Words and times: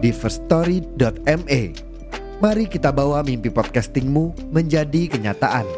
di 0.00 0.10
firststory.me. 0.16 1.62
Mari 2.40 2.64
kita 2.72 2.88
bawa 2.88 3.20
mimpi 3.20 3.52
podcastingmu 3.52 4.48
menjadi 4.48 5.12
kenyataan. 5.12 5.68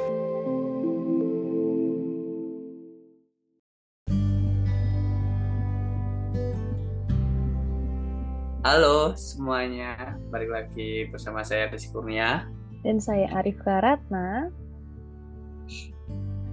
Halo 8.62 9.10
semuanya, 9.18 10.14
balik 10.30 10.54
lagi 10.54 11.10
bersama 11.10 11.42
saya 11.42 11.66
Rizky 11.66 11.90
Kurnia 11.90 12.46
Dan 12.86 13.02
saya 13.02 13.26
Arif 13.34 13.58
Karatna 13.66 14.54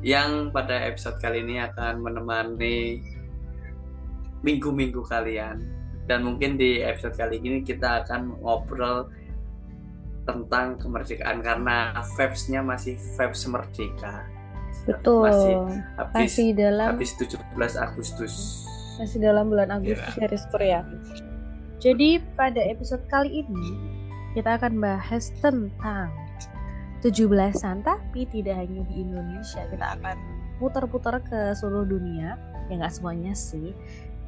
yang 0.01 0.49
pada 0.49 0.89
episode 0.89 1.21
kali 1.21 1.45
ini 1.45 1.61
akan 1.61 2.01
menemani 2.01 3.03
minggu-minggu 4.41 5.05
kalian 5.05 5.78
dan 6.09 6.25
mungkin 6.25 6.57
di 6.57 6.81
episode 6.81 7.13
kali 7.13 7.37
ini 7.37 7.61
kita 7.61 8.01
akan 8.01 8.41
ngobrol 8.41 9.13
tentang 10.25 10.81
kemerdekaan 10.81 11.45
karena 11.45 11.93
vibes-nya 12.17 12.65
masih 12.65 12.97
vibes 12.97 13.45
merdeka. 13.45 14.25
Betul. 14.89 15.29
Masih 15.29 15.53
habis, 16.01 16.33
Masih 16.33 16.49
dalam 16.57 16.87
habis 16.97 17.11
17 17.13 17.37
Agustus. 17.77 18.33
Masih 18.97 19.21
dalam 19.21 19.53
bulan 19.53 19.69
Agustus 19.71 20.11
ya 20.19 20.27
Rizkur 20.27 20.59
ya 20.59 20.83
Jadi 21.79 22.19
pada 22.35 22.59
episode 22.59 22.99
kali 23.07 23.47
ini 23.47 23.71
Kita 24.35 24.59
akan 24.59 24.75
bahas 24.83 25.31
tentang 25.39 26.11
17-an 26.99 27.79
tapi 27.79 28.27
tidak 28.27 28.59
hanya 28.59 28.83
di 28.91 29.07
Indonesia 29.07 29.63
kita 29.71 29.95
akan 29.95 30.19
putar-putar 30.59 31.23
ke 31.23 31.55
seluruh 31.55 31.87
dunia. 31.87 32.35
Ya 32.67 32.75
nggak 32.75 32.91
semuanya 32.91 33.31
sih 33.31 33.71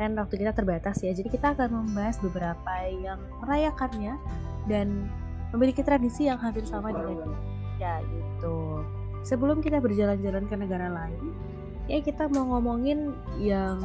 kan 0.01 0.17
waktu 0.17 0.41
kita 0.41 0.51
terbatas 0.57 0.97
ya. 1.05 1.13
Jadi 1.13 1.29
kita 1.29 1.53
akan 1.53 1.85
membahas 1.85 2.17
beberapa 2.17 2.73
yang 2.89 3.21
merayakannya 3.45 4.17
dan 4.65 5.05
memiliki 5.53 5.85
tradisi 5.85 6.25
yang 6.25 6.41
hampir 6.41 6.65
sama 6.65 6.89
dengan 6.89 7.37
ya 7.77 8.01
gitu. 8.09 8.81
Sebelum 9.21 9.61
kita 9.61 9.77
berjalan-jalan 9.77 10.49
ke 10.49 10.55
negara 10.57 10.89
lain 10.89 11.37
ya 11.85 12.01
kita 12.01 12.25
mau 12.33 12.57
ngomongin 12.57 13.13
yang 13.37 13.77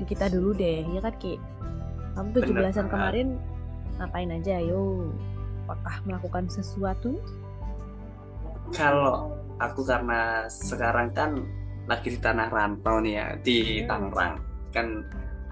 di 0.00 0.04
kita 0.08 0.32
dulu 0.32 0.56
deh 0.56 0.84
ya 0.88 1.00
kan 1.04 1.14
Ki? 1.20 1.36
Kamu 2.16 2.32
17-an 2.32 2.88
kemarin 2.88 3.36
ngapain 4.00 4.32
aja? 4.32 4.56
Ayo 4.56 5.12
apakah 5.68 6.00
melakukan 6.08 6.48
sesuatu? 6.48 7.20
Kalau 8.72 9.36
aku 9.60 9.84
karena 9.84 10.48
sekarang 10.48 11.12
kan 11.12 11.44
lagi 11.86 12.14
di 12.14 12.18
tanah 12.18 12.48
rantau 12.50 12.98
nih 12.98 13.14
ya 13.14 13.26
di 13.40 13.56
Hmm. 13.82 13.88
Tangerang. 13.88 14.34
Kan 14.74 14.86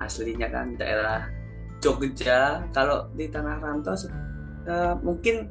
aslinya 0.01 0.49
kan 0.51 0.75
daerah 0.75 1.29
Jogja. 1.79 2.65
Kalau 2.73 3.09
di 3.13 3.29
tanah 3.29 3.61
rantau 3.61 3.95
eh, 4.65 4.95
mungkin 5.05 5.47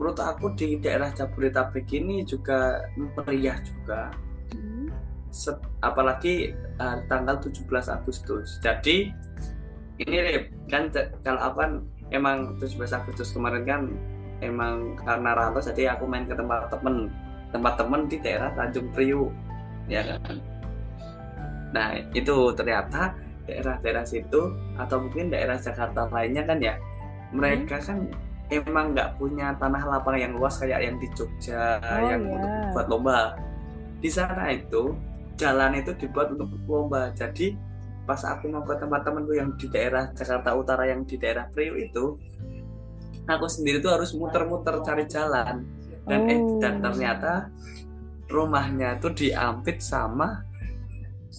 menurut 0.00 0.18
aku 0.18 0.56
di 0.56 0.80
daerah 0.80 1.12
Jabodetabek 1.12 1.86
ini 1.92 2.24
juga 2.24 2.80
meriah 2.96 3.60
juga. 3.60 4.10
Hmm. 4.56 4.88
Set- 5.28 5.64
apalagi 5.84 6.56
eh, 6.56 6.96
tanggal 7.06 7.36
17 7.38 7.68
Agustus. 7.92 8.58
Jadi 8.64 9.12
ini 10.00 10.16
kan 10.66 10.88
kalau 11.20 11.40
aku 11.44 11.56
kan 11.60 11.72
emang 12.10 12.56
17 12.56 12.80
Agustus 12.96 13.30
kemarin 13.36 13.64
kan 13.68 13.82
emang 14.42 14.98
karena 14.98 15.30
rantau 15.36 15.62
jadi 15.62 15.94
aku 15.94 16.08
main 16.08 16.24
ke 16.24 16.34
tempat 16.34 16.72
temen. 16.72 17.12
Tempat 17.52 17.74
temen 17.76 18.08
di 18.08 18.16
daerah 18.16 18.48
Tanjung 18.56 18.88
Priuk 18.96 19.28
ya 19.90 20.00
kan 20.06 20.40
nah 21.72 21.92
itu 22.12 22.34
ternyata 22.54 23.16
daerah-daerah 23.42 24.04
situ 24.06 24.40
atau 24.78 24.96
mungkin 25.02 25.32
daerah 25.32 25.58
Jakarta 25.58 26.06
lainnya 26.12 26.46
kan 26.46 26.62
ya 26.62 26.78
mereka 27.32 27.80
kan 27.82 28.06
emang 28.52 28.92
nggak 28.92 29.16
punya 29.16 29.56
tanah 29.56 29.82
lapang 29.88 30.20
yang 30.20 30.36
luas 30.36 30.60
kayak 30.60 30.84
yang 30.84 30.96
di 31.00 31.08
Jogja 31.16 31.80
Oh, 31.80 32.06
yang 32.06 32.22
iya. 32.22 32.32
untuk 32.36 32.50
buat 32.76 32.86
lomba 32.86 33.18
di 33.98 34.10
sana 34.12 34.52
itu 34.52 34.92
jalan 35.40 35.80
itu 35.80 35.90
dibuat 35.96 36.36
untuk 36.36 36.52
lomba 36.68 37.08
jadi 37.16 37.56
pas 38.04 38.20
aku 38.20 38.50
mau 38.50 38.62
ke 38.66 38.74
tempat 38.76 39.00
temanku 39.06 39.32
yang 39.32 39.54
di 39.56 39.66
daerah 39.70 40.10
Jakarta 40.12 40.52
Utara 40.52 40.84
yang 40.90 41.06
di 41.06 41.16
daerah 41.16 41.48
Priuk 41.48 41.78
itu 41.78 42.04
aku 43.24 43.46
sendiri 43.46 43.78
tuh 43.78 43.94
harus 43.94 44.10
muter-muter 44.12 44.74
cari 44.82 45.06
jalan 45.08 45.62
dan 46.04 46.20
eh 46.26 46.38
Oh. 46.38 46.58
dan 46.58 46.82
ternyata 46.82 47.46
rumahnya 48.26 48.98
tuh 48.98 49.14
diampit 49.14 49.78
sama 49.78 50.42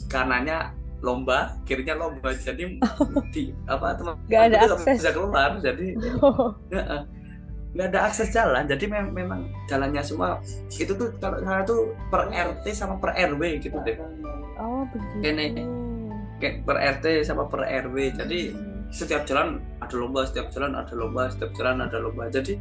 kanannya 0.08 0.72
lomba 1.04 1.60
kirinya 1.64 2.00
lomba 2.00 2.32
jadi 2.46 2.80
di 3.30 3.44
apa 3.68 3.92
teman 3.94 4.16
Gak 4.28 4.44
ada 4.50 4.58
akses. 4.66 4.98
bisa 4.98 5.10
keluar 5.12 5.50
jadi 5.60 5.88
Heeh. 6.72 7.02
nggak 7.74 7.88
ada 7.90 8.00
akses 8.06 8.30
jalan 8.30 8.64
jadi 8.64 8.86
mem- 8.86 9.12
memang 9.12 9.42
jalannya 9.66 10.00
semua 10.00 10.38
itu 10.70 10.94
tuh 10.94 11.10
kalau 11.18 11.42
sana 11.42 11.66
tuh 11.66 11.90
per 12.08 12.30
RT 12.30 12.66
sama 12.70 13.02
per 13.02 13.18
RW 13.18 13.42
gitu 13.60 13.76
deh 13.82 13.98
oh 14.56 14.86
begitu 14.88 15.26
Ini. 15.26 15.48
kayak 16.38 16.56
per 16.64 16.78
RT 16.78 17.06
sama 17.26 17.50
per 17.50 17.66
RW 17.66 18.14
jadi 18.14 18.40
setiap 18.94 19.26
jalan 19.26 19.58
ada 19.82 19.96
lomba 19.98 20.22
setiap 20.22 20.54
jalan 20.54 20.78
ada 20.78 20.94
lomba 20.94 21.26
setiap 21.28 21.50
jalan 21.52 21.82
ada 21.82 21.98
lomba 21.98 22.30
jadi 22.30 22.54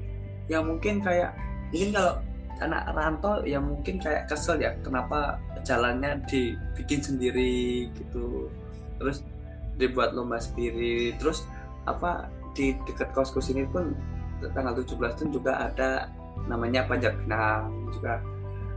ya 0.49 0.65
mungkin 0.65 1.05
kayak 1.05 1.37
mungkin 1.69 1.93
kalau 1.93 2.13
anak 2.61 2.93
rantau 2.93 3.41
ya 3.47 3.59
mungkin 3.59 3.99
kayak 4.03 4.29
kesel 4.29 4.61
ya 4.61 4.77
kenapa 4.85 5.41
jalannya 5.63 6.21
dibikin 6.27 7.01
sendiri 7.01 7.89
gitu. 7.95 8.51
Terus 8.99 9.25
dibuat 9.79 10.13
lomba 10.13 10.39
sendiri. 10.43 11.15
Terus 11.17 11.47
apa 11.89 12.29
di 12.53 12.77
dekat 12.85 13.11
kosku 13.17 13.41
sini 13.41 13.65
pun 13.65 13.97
tanggal 14.53 14.75
17 14.77 15.23
itu 15.23 15.41
juga 15.41 15.71
ada 15.71 16.11
namanya 16.51 16.85
panjat 16.87 17.15
pinang 17.25 17.71
juga. 17.95 18.21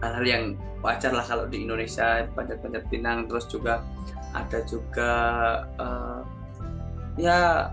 Hal-hal 0.04 0.26
yang 0.28 0.44
wajar 0.86 1.12
lah 1.16 1.26
kalau 1.26 1.50
di 1.50 1.66
Indonesia 1.66 2.24
panjat-panjat 2.38 2.84
pinang. 2.88 3.26
Terus 3.26 3.46
juga 3.50 3.82
ada 4.36 4.60
juga 4.68 5.12
eh, 5.82 6.20
ya 7.18 7.70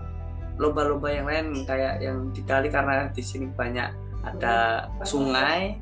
lomba-lomba 0.57 1.09
yang 1.09 1.25
lain 1.25 1.65
kayak 1.65 2.01
yang 2.01 2.29
di 2.29 2.41
kali 2.45 2.69
karena 2.69 3.09
di 3.09 3.23
sini 3.25 3.49
banyak 3.49 3.89
ada 4.23 4.87
sungai 5.03 5.75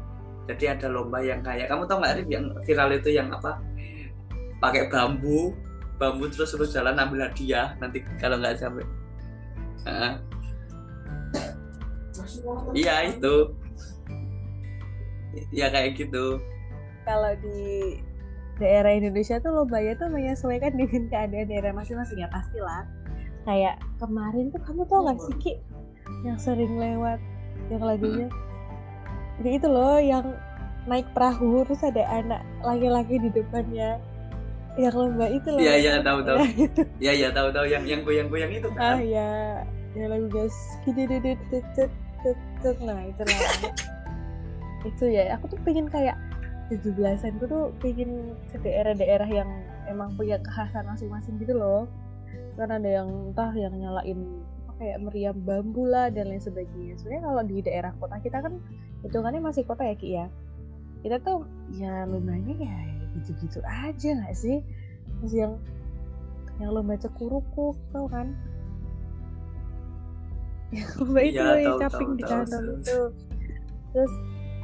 jadi 0.49 0.77
ada 0.77 0.87
lomba 0.89 1.21
yang 1.21 1.45
kayak 1.45 1.69
kamu 1.69 1.83
tau 1.85 2.01
nggak 2.01 2.25
yang 2.25 2.45
viral 2.65 2.89
itu 2.93 3.09
yang 3.13 3.29
apa? 3.29 3.61
Pakai 4.61 4.89
bambu 4.89 5.53
bambu 6.01 6.25
terus 6.33 6.49
terus 6.49 6.73
jalan 6.73 6.97
ambil 6.97 7.29
hadiah 7.29 7.77
nanti 7.77 8.01
kalau 8.17 8.41
nggak 8.41 8.57
sampai. 8.57 8.85
Iya 12.73 13.13
itu. 13.13 13.35
Ya 15.53 15.69
kayak 15.69 16.01
gitu. 16.01 16.41
Kalau 17.05 17.33
di 17.37 18.01
daerah 18.57 18.93
Indonesia 18.93 19.37
tuh 19.41 19.53
lombanya 19.53 19.93
tuh 19.97 20.09
menyesuaikan 20.09 20.73
dengan 20.73 21.09
keadaan 21.09 21.47
daerah 21.49 21.71
masing-masing 21.73 22.21
ya 22.21 22.29
pastilah. 22.33 22.89
Kayak 23.45 23.81
kemarin 23.97 24.53
tuh 24.53 24.61
kamu 24.61 24.85
tau 24.85 25.01
gak 25.09 25.17
sih 25.25 25.35
Ki? 25.41 25.53
Yang 26.21 26.37
sering 26.45 26.77
lewat 26.77 27.17
yang 27.73 27.81
lagunya 27.81 28.29
Jadi 29.41 29.57
itu 29.57 29.67
loh 29.73 29.97
yang 29.97 30.37
naik 30.85 31.09
perahu 31.17 31.65
terus 31.65 31.81
ada 31.81 32.05
anak 32.13 32.45
laki-laki 32.61 33.17
di 33.17 33.33
depannya. 33.33 33.97
Yang 34.77 34.93
lomba 35.01 35.25
itu 35.33 35.49
loh. 35.49 35.57
Iya 35.57 35.73
iya 35.81 35.91
tahu 36.05 36.21
tahu. 36.21 36.37
Itu 36.69 36.81
iya 37.01 37.11
iya 37.17 37.29
tahu 37.33 37.49
tahu. 37.49 37.65
Yang 37.65 37.83
yang 37.89 38.01
goyang-goyang 38.05 38.53
itu 38.53 38.69
ah 38.77 38.95
kan 38.95 39.01
ya 39.01 39.29
yang 39.97 40.13
lagu 40.13 40.29
guys 40.29 40.55
nah 42.85 43.01
itu 43.01 43.21
lah. 43.25 43.39
Itu 44.93 45.05
ya. 45.09 45.35
Aku 45.41 45.49
tuh 45.49 45.57
pengen 45.65 45.89
kayak 45.89 46.13
17-an 46.69 47.41
gue 47.41 47.49
tuh 47.49 47.73
pengen 47.81 48.37
ke 48.53 48.61
daerah-daerah 48.61 49.27
yang 49.27 49.49
emang 49.89 50.13
punya 50.13 50.37
kekhasan 50.37 50.85
masing-masing 50.85 51.41
gitu 51.41 51.57
loh. 51.57 51.89
Kan 52.55 52.69
ada 52.69 52.85
yang 53.01 53.09
entah 53.33 53.51
yang 53.57 53.73
nyalain 53.73 54.40
kayak 54.81 54.97
meriam 54.97 55.37
bambu 55.45 55.85
lah 55.85 56.09
dan 56.09 56.33
lain 56.33 56.41
sebagainya. 56.41 56.97
Sebenarnya 56.97 57.23
kalau 57.29 57.41
di 57.45 57.57
daerah 57.61 57.93
kota 58.01 58.17
kita 58.17 58.41
kan 58.41 58.57
hitungannya 59.05 59.41
masih 59.45 59.61
kota 59.69 59.85
ya 59.85 59.93
Ki 59.93 60.09
ya? 60.17 60.25
Kita 61.05 61.21
tuh 61.21 61.45
ya 61.77 62.09
lombanya 62.09 62.57
ya 62.57 62.77
gitu-gitu 63.21 63.61
aja 63.61 64.09
nggak 64.17 64.33
sih? 64.33 64.65
Terus 65.21 65.33
yang 65.37 65.53
yang 66.57 66.73
lomba 66.73 66.97
cekurukuk 66.97 67.77
tau 67.93 68.09
kan? 68.09 68.33
Lomba 70.97 71.19
itu 71.19 71.35
loh 71.35 71.59
yang 71.59 71.75
tahu, 71.77 71.83
caping 71.83 72.11
tahu, 72.15 72.17
di 72.17 72.23
kantong 72.23 72.65
itu. 72.79 72.99
Terus 73.91 74.13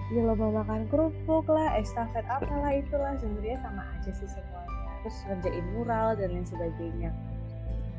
ya 0.08 0.22
lomba 0.24 0.64
makan 0.64 0.88
kerupuk 0.88 1.46
lah 1.52 1.76
estafet 1.78 2.24
apalah 2.32 2.72
itulah 2.72 3.12
sebenarnya 3.20 3.60
sama 3.60 3.84
aja 3.94 4.12
sih 4.16 4.30
semuanya. 4.30 4.94
Terus 5.04 5.18
ngerjain 5.30 5.66
mural 5.78 6.16
dan 6.16 6.32
lain 6.34 6.48
sebagainya 6.48 7.12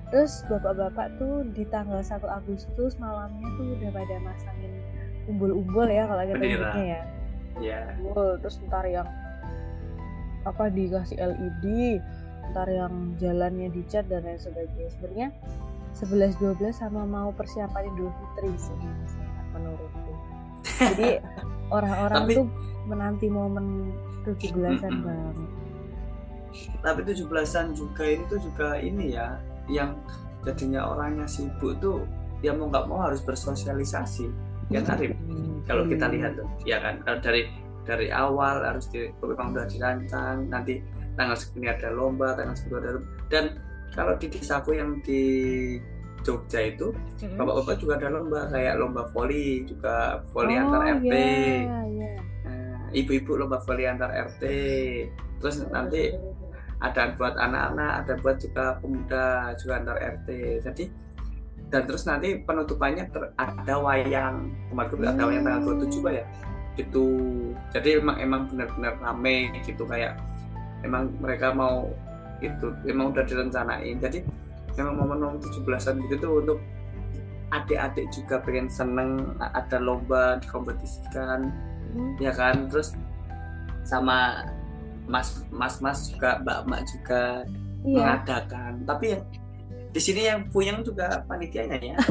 terus 0.09 0.41
bapak-bapak 0.49 1.21
tuh 1.21 1.45
di 1.53 1.69
tanggal 1.69 2.01
1 2.01 2.17
Agustus 2.25 2.97
malamnya 2.97 3.45
tuh 3.61 3.77
udah 3.77 3.91
pada 3.93 4.17
masangin 4.25 4.73
umbul-umbul 5.29 5.85
ya 5.85 6.09
kalau 6.09 6.25
kita 6.25 6.41
nyebutnya 6.41 6.85
ya. 6.89 7.03
Ya 7.59 7.81
Umbul, 7.99 8.39
terus 8.39 8.57
ntar 8.65 8.87
yang 8.87 9.05
apa 10.47 10.71
dikasih 10.71 11.19
LED 11.19 11.99
ntar 12.49 12.65
yang 12.71 13.13
jalannya 13.21 13.69
dicat 13.69 14.09
dan 14.09 14.25
lain 14.25 14.41
sebagainya. 14.41 14.89
Sebenarnya 14.89 15.29
11 15.93 16.39
12 16.41 16.71
sama 16.73 17.03
mau 17.05 17.29
persiapan 17.35 17.91
Idul 17.93 18.09
Fitri 18.09 18.55
sih 18.57 18.79
menurutku. 19.53 20.13
Jadi 20.65 21.19
orang-orang 21.77 22.25
Tapi- 22.25 22.37
tuh 22.39 22.47
menanti 22.89 23.27
momen 23.29 23.93
17-an 24.25 24.81
Mm-mm. 24.81 25.05
banget. 25.05 25.37
Tapi 26.81 27.01
17-an 27.05 27.67
juga 27.77 28.03
ini 28.09 28.23
tuh 28.31 28.41
juga 28.41 28.69
ini 28.81 29.13
ya 29.13 29.37
yang 29.69 29.97
jadinya 30.43 30.89
orangnya 30.89 31.29
sibuk 31.29 31.77
tuh 31.79 32.05
ya 32.41 32.55
mau 32.55 32.71
nggak 32.71 32.87
mau 32.89 33.05
harus 33.05 33.21
bersosialisasi 33.23 34.27
ya 34.73 34.81
kan 34.85 34.97
Rip? 35.01 35.13
Hmm, 35.27 35.61
kalau 35.65 35.85
kita 35.89 36.07
hmm. 36.09 36.15
lihat 36.17 36.33
tuh 36.39 36.49
ya 36.65 36.79
kan 36.81 36.95
kalau 37.03 37.19
dari 37.21 37.43
dari 37.89 38.13
awal 38.13 38.61
harus 38.61 38.85
di, 38.93 39.09
memang 39.25 39.57
udah 39.57 39.65
dirancang 39.65 40.45
nanti 40.53 40.85
tanggal 41.17 41.37
segini 41.41 41.73
ada 41.73 41.89
lomba 41.89 42.37
tanggal 42.37 42.53
segini 42.53 42.77
ada 42.85 42.91
lomba. 43.01 43.09
dan 43.33 43.45
kalau 43.97 44.13
di 44.21 44.27
desaku 44.29 44.77
yang 44.77 45.01
di 45.01 45.23
Jogja 46.21 46.61
itu 46.69 46.93
Mm-mm. 46.93 47.39
bapak-bapak 47.41 47.77
juga 47.81 47.93
ada 47.97 48.09
lomba 48.13 48.41
kayak 48.53 48.75
lomba 48.77 49.03
voli 49.15 49.65
juga 49.65 50.21
voli 50.35 50.55
oh, 50.59 50.63
antar 50.67 50.83
RT 51.01 51.15
iya, 51.15 51.79
iya. 51.89 52.11
Nah, 52.45 52.85
ibu-ibu 52.93 53.41
lomba 53.41 53.57
voli 53.65 53.85
antar 53.89 54.11
RT 54.13 54.43
terus 55.41 55.65
nanti 55.71 56.13
ada 56.79 57.11
buat 57.19 57.35
anak-anak 57.35 57.93
ada 58.07 58.13
buat 58.23 58.37
juga 58.39 58.79
pemuda 58.79 59.51
juga 59.59 59.73
antar 59.83 59.99
RT 59.99 60.29
jadi 60.63 60.85
dan 61.69 61.85
terus 61.85 62.09
nanti 62.09 62.41
penutupannya 62.41 63.05
ter- 63.13 63.33
ada 63.37 63.75
wayang. 63.77 64.49
Kemarin 64.73 64.89
tuh 64.89 64.97
ada 65.05 65.23
wayang 65.29 65.45
tanggal 65.45 65.63
27 65.85 66.01
Pak 66.05 66.13
ya? 66.17 66.25
Itu 66.81 67.05
jadi 67.77 68.01
emang 68.01 68.17
emang 68.17 68.43
benar-benar 68.49 68.97
rame 69.05 69.53
gitu 69.61 69.85
kayak 69.85 70.17
emang 70.81 71.13
mereka 71.21 71.53
mau 71.53 71.93
itu 72.41 72.73
emang 72.89 73.13
udah 73.13 73.25
direncanain. 73.27 74.01
Jadi 74.01 74.25
memang 74.81 74.97
momen-momen 74.97 75.45
17-an 75.45 76.09
gitu 76.09 76.15
tuh 76.17 76.33
untuk 76.41 76.59
adik-adik 77.53 78.07
juga 78.17 78.41
pengen 78.45 78.69
seneng 78.73 79.37
ada 79.41 79.77
lomba 79.81 80.41
dikompetisikan 80.41 81.53
Hmm. 81.89 82.21
ya 82.21 82.33
kan? 82.37 82.69
Terus 82.69 82.93
sama 83.89 84.45
mas 85.09 85.43
mas 85.51 85.81
mas 85.81 86.13
juga 86.13 86.39
mbak 86.45 86.59
mbak 86.69 86.81
juga 86.87 87.23
iya 87.83 87.97
mengadakan 87.97 88.73
tapi 88.85 89.17
yang 89.17 89.25
di 89.89 90.01
sini 90.05 90.29
yang 90.29 90.47
punya 90.53 90.77
juga 90.85 91.25
panitianya 91.25 91.81
ya 91.81 91.97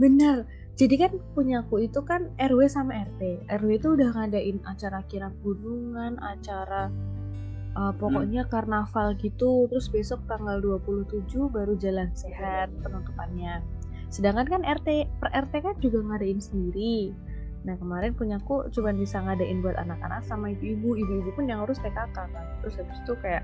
Benar. 0.00 0.48
Jadi 0.72 0.94
kan 0.96 1.12
punyaku 1.36 1.86
itu 1.86 2.00
kan 2.02 2.32
RW 2.40 2.64
sama 2.66 2.96
RT. 2.96 3.44
RW 3.46 3.68
itu 3.76 3.88
udah 3.92 4.08
ngadain 4.16 4.58
acara 4.64 5.04
kirap 5.06 5.30
gunungan, 5.44 6.16
acara 6.18 6.88
uh, 7.76 7.92
pokoknya 7.92 8.48
karnaval 8.48 9.12
gitu. 9.20 9.68
Terus 9.68 9.86
besok 9.92 10.24
tanggal 10.26 10.58
27 10.58 11.28
baru 11.52 11.76
jalan 11.76 12.08
sehat 12.16 12.72
penutupannya. 12.80 13.60
Sedangkan 14.08 14.48
kan 14.48 14.62
RT 14.64 15.06
per 15.20 15.28
RT 15.30 15.54
kan 15.60 15.76
juga 15.78 16.02
ngadain 16.02 16.40
sendiri. 16.40 17.12
Nah 17.62 17.74
kemarin 17.78 18.10
punyaku 18.14 18.66
cuma 18.74 18.90
bisa 18.90 19.22
ngadain 19.22 19.62
buat 19.62 19.78
anak-anak 19.78 20.26
sama 20.26 20.50
ibu-ibu. 20.50 20.98
Ibu-ibu 20.98 21.30
pun 21.38 21.46
yang 21.46 21.62
ngurus 21.62 21.78
PKK 21.78 22.16
kan. 22.16 22.46
Terus 22.62 22.74
habis 22.82 22.98
itu 22.98 23.14
kayak 23.22 23.42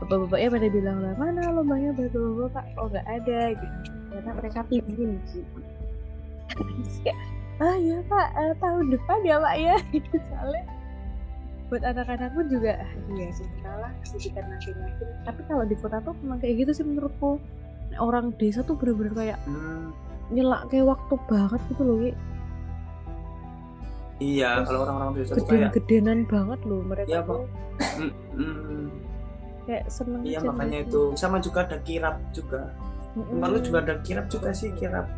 bapak-bapaknya 0.00 0.48
pada 0.48 0.68
bilang 0.72 0.98
lah 1.04 1.12
mana 1.20 1.52
lombanya 1.52 1.92
buat 1.92 2.12
bapak 2.12 2.64
oh 2.80 2.88
nggak 2.88 3.06
ada 3.08 3.40
gitu. 3.52 3.76
Ternyata 4.10 4.30
mereka 4.36 4.60
pingin 4.68 5.10
gitu 5.28 5.60
Terus 6.56 6.96
kayak 7.04 7.18
ah 7.60 7.76
ya 7.76 8.00
pak 8.08 8.28
eh, 8.40 8.54
tahun 8.56 8.84
depan 8.88 9.18
ya 9.24 9.36
pak 9.36 9.54
ya. 9.60 9.76
Gitu 9.96 10.16
soalnya 10.32 10.64
buat 11.70 11.86
anak-anak 11.86 12.34
pun 12.34 12.50
juga 12.50 12.82
ah, 12.82 12.92
iya 13.14 13.30
sih 13.30 13.46
salah 13.62 13.94
sedikit 14.02 14.42
nanti 14.42 14.74
nanti 14.74 15.06
tapi 15.22 15.40
kalau 15.46 15.62
di 15.62 15.78
kota 15.78 16.02
tuh 16.02 16.18
memang 16.18 16.42
kayak 16.42 16.66
gitu 16.66 16.72
sih 16.82 16.84
menurutku. 16.84 17.40
Orang 17.98 18.38
desa 18.38 18.62
tuh 18.62 18.78
bener-bener 18.78 19.14
kayak 19.14 19.38
Hmm, 19.50 19.90
nyelak 20.30 20.70
kayak 20.70 20.86
waktu 20.86 21.14
banget 21.26 21.60
gitu 21.74 21.82
loh 21.82 21.96
Wi. 21.98 22.14
Iya 24.20 24.50
Terus 24.60 24.66
kalau 24.68 24.80
orang-orang 24.86 25.10
desa 25.16 25.32
tuh 25.34 25.44
kayak 25.48 25.70
geden-gedenan 25.74 26.18
banget 26.28 26.60
loh 26.68 26.80
mereka 26.84 27.08
Iya, 27.10 27.20
tuh. 27.24 27.42
Mm, 27.80 28.12
mm, 28.36 28.84
kayak 29.64 29.84
seneng 29.88 30.20
iya 30.22 30.38
makanya 30.44 30.78
itu. 30.84 31.00
Sama 31.16 31.36
juga 31.40 31.58
ada 31.64 31.78
kirap 31.80 32.16
juga. 32.30 32.62
Mm-mm. 33.16 33.40
Lalu 33.42 33.56
juga 33.64 33.78
ada 33.82 33.94
kirap 34.04 34.26
juga 34.30 34.52
sih 34.54 34.70
kirap 34.76 35.08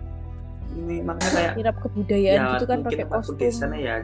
ini 0.72 1.04
makanya 1.04 1.32
kayak 1.37 1.52
kirap 1.60 1.76
kebudayaan 1.84 2.38
ya 2.40 2.52
gitu 2.56 2.64
kan 2.64 2.78
mungkin 2.81 2.96
pakai 2.96 3.06
kostum. 3.12 3.37
desanya 3.37 3.78
ya. 3.78 3.96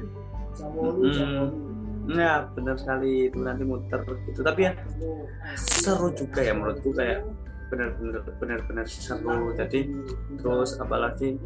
Mm, 0.59 1.49
ya 2.09 2.33
benar 2.53 2.75
sekali 2.77 3.13
itu 3.33 3.39
nanti 3.41 3.63
muter 3.65 4.01
gitu. 4.29 4.41
Tapi 4.45 4.61
ya 4.69 4.73
seru 5.57 6.13
juga 6.13 6.41
ya 6.45 6.53
menurutku 6.53 6.91
kayak 6.93 7.25
benar-benar 7.73 8.21
benar-benar 8.37 8.87
seru. 8.89 9.53
Jadi 9.57 9.81
terus 10.41 10.77
apalagi 10.77 11.37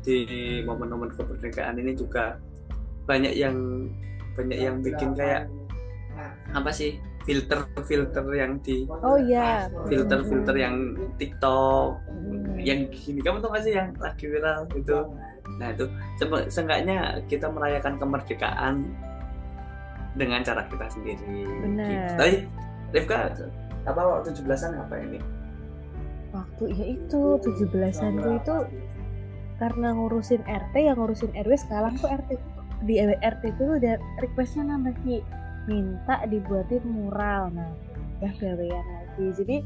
di 0.00 0.18
momen-momen 0.64 1.12
kemerdekaan 1.12 1.76
ini 1.76 1.92
juga 1.92 2.40
banyak 3.10 3.34
yang 3.34 3.56
banyak 4.38 4.58
yang 4.62 4.76
bikin 4.78 5.10
kayak 5.12 5.50
apa 6.54 6.70
sih 6.70 6.94
filter-filter 7.26 8.22
yang 8.32 8.62
di 8.62 8.86
oh 8.88 9.18
iya. 9.18 9.66
filter-filter 9.86 10.54
yang 10.54 10.74
TikTok 11.18 11.98
Hmm. 12.20 12.54
yang 12.60 12.86
gini. 12.92 13.18
Kamu 13.18 13.40
tau 13.40 13.50
gak 13.50 13.64
sih 13.64 13.72
yang 13.72 13.90
lagi 13.96 14.28
viral 14.28 14.68
itu? 14.76 14.98
Nah 15.56 15.72
itu. 15.72 15.88
Se- 16.14 16.48
seenggaknya 16.52 17.18
kita 17.26 17.48
merayakan 17.48 17.96
kemerdekaan 17.96 18.84
dengan 20.12 20.44
cara 20.44 20.62
kita 20.68 20.86
sendiri. 20.86 21.24
Benar. 21.64 21.88
gitu. 21.88 22.12
tapi 22.14 22.34
Rifka 22.92 23.18
apa 23.86 24.00
waktu 24.04 24.36
17-an 24.36 24.72
apa 24.76 24.94
ini? 25.00 25.18
Waktu 26.30 26.64
ya 26.70 26.84
itu 26.92 27.20
17-an 27.40 28.12
tuh 28.18 28.32
itu 28.36 28.56
karena 29.56 29.88
ngurusin 29.92 30.42
RT 30.42 30.74
yang 30.76 30.96
ngurusin 30.96 31.32
RW 31.32 31.52
sekarang 31.56 31.96
tuh 31.96 32.08
RT 32.08 32.30
tuh- 32.36 32.59
di 32.84 32.96
RT 33.02 33.42
itu 33.56 33.64
udah 33.76 33.94
requestnya 34.20 34.72
nambah 34.72 34.94
Ki? 35.04 35.20
Minta 35.68 36.24
dibuatin 36.26 36.84
mural. 36.88 37.52
Nah 37.52 37.72
ya 38.20 38.30
gawean 38.36 38.84
lagi. 38.84 39.26
Jadi 39.36 39.56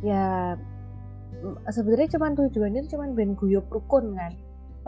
ya 0.00 0.56
mm, 1.44 1.68
sebenarnya 1.68 2.16
cuman 2.16 2.32
tujuannya 2.36 2.82
cuman 2.88 3.08
ben 3.12 3.36
guyup 3.36 3.68
rukun 3.68 4.16
kan? 4.16 4.32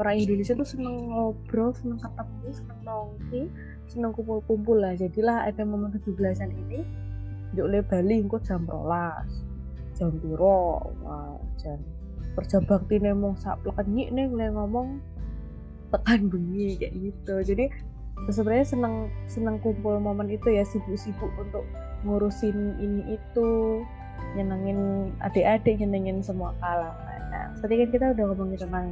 Orang 0.01 0.17
Indonesia 0.17 0.57
tuh 0.57 0.65
seneng 0.65 1.13
ngobrol 1.13 1.77
seneng 1.77 2.01
ketemu 2.01 2.49
seneng 2.57 2.81
nongki 2.81 3.43
seneng 3.93 4.17
kumpul-kumpul 4.17 4.81
lah. 4.81 4.97
Jadilah 4.97 5.45
ada 5.45 5.63
momen 5.69 5.93
17-an 5.93 6.49
ini 6.49 6.81
di 7.53 7.61
oleh 7.61 7.85
Bali 7.85 8.25
engko 8.25 8.41
jam 8.41 8.65
rolas 8.65 9.29
jam 9.93 10.17
piro? 10.17 10.81
Wah 11.05 11.37
jan 11.61 11.77
kerja 12.33 12.65
bakti 12.65 12.97
nemong 12.97 13.37
sak 13.37 13.61
nyik 13.85 14.09
neng 14.09 14.33
le 14.33 14.49
ngomong 14.49 15.05
tekan 15.93 16.33
bengi 16.33 16.81
kayak 16.81 16.95
gitu. 16.97 17.35
Jadi 17.55 17.65
sebenarnya 18.33 18.67
seneng 18.67 18.95
seneng 19.29 19.57
kumpul 19.61 20.01
momen 20.01 20.33
itu 20.33 20.49
ya 20.49 20.65
sibuk-sibuk 20.65 21.31
untuk 21.39 21.65
ngurusin 22.03 22.81
ini 22.81 23.21
itu 23.21 23.49
nyenengin 24.35 25.13
adik-adik 25.21 25.79
nyenengin 25.79 26.25
semua 26.25 26.57
kalangan. 26.59 27.21
Nah 27.31 27.45
tadi 27.61 27.85
kan 27.85 27.89
kita 27.93 28.07
udah 28.17 28.25
ngomongin 28.33 28.59
tentang 28.59 28.87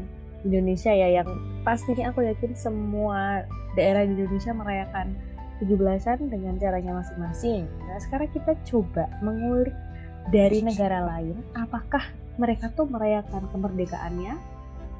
Indonesia 0.44 0.92
ya 0.92 1.20
yang 1.20 1.28
pastinya 1.64 2.12
aku 2.12 2.24
yakin 2.24 2.56
semua 2.56 3.44
daerah 3.76 4.08
di 4.08 4.16
Indonesia 4.16 4.52
merayakan 4.56 5.12
17-an 5.60 6.32
dengan 6.32 6.56
caranya 6.56 6.96
masing-masing. 6.96 7.68
Nah, 7.84 8.00
sekarang 8.00 8.32
kita 8.32 8.56
coba 8.64 9.12
mengulik 9.20 9.76
dari 10.32 10.64
negara 10.64 11.04
lain, 11.04 11.36
apakah 11.52 12.00
mereka 12.40 12.72
tuh 12.72 12.88
merayakan 12.88 13.44
kemerdekaannya 13.52 14.40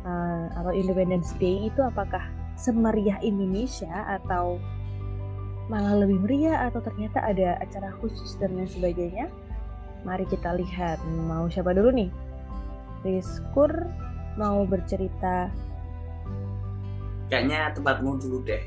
eh, 0.03 0.45
atau 0.55 0.73
Independence 0.73 1.33
Day 1.37 1.69
itu 1.69 1.81
apakah 1.81 2.23
semeriah 2.55 3.17
Indonesia 3.21 3.89
atau 4.11 4.61
malah 5.71 6.03
lebih 6.03 6.19
meriah 6.21 6.67
atau 6.67 6.83
ternyata 6.83 7.23
ada 7.23 7.57
acara 7.59 7.95
khusus 8.03 8.35
dan 8.37 8.59
lain 8.59 8.67
sebagainya? 8.67 9.31
Mari 10.03 10.25
kita 10.27 10.57
lihat. 10.57 10.99
Mau 11.07 11.47
siapa 11.47 11.71
dulu 11.71 11.93
nih? 11.93 12.11
Rizkur 13.01 13.71
mau 14.37 14.63
bercerita. 14.65 15.49
kayaknya 17.31 17.71
tempatmu 17.71 18.19
dulu 18.19 18.43
deh 18.43 18.59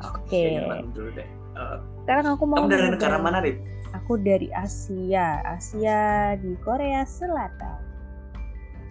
Oke. 0.00 0.30
kayaknya 0.30 0.60
tempatmu 0.64 0.90
dulu 0.94 1.10
deh 1.18 1.28
Eh, 1.54 1.78
Sekarang 2.02 2.26
aku 2.34 2.44
mau 2.50 2.66
kamu 2.66 2.70
dari 2.70 2.86
negara 2.90 3.16
mana 3.18 3.38
Rif? 3.38 3.58
Aku 3.94 4.18
dari 4.18 4.50
Asia, 4.50 5.38
Asia 5.46 6.34
di 6.34 6.58
Korea 6.58 7.06
Selatan. 7.06 7.78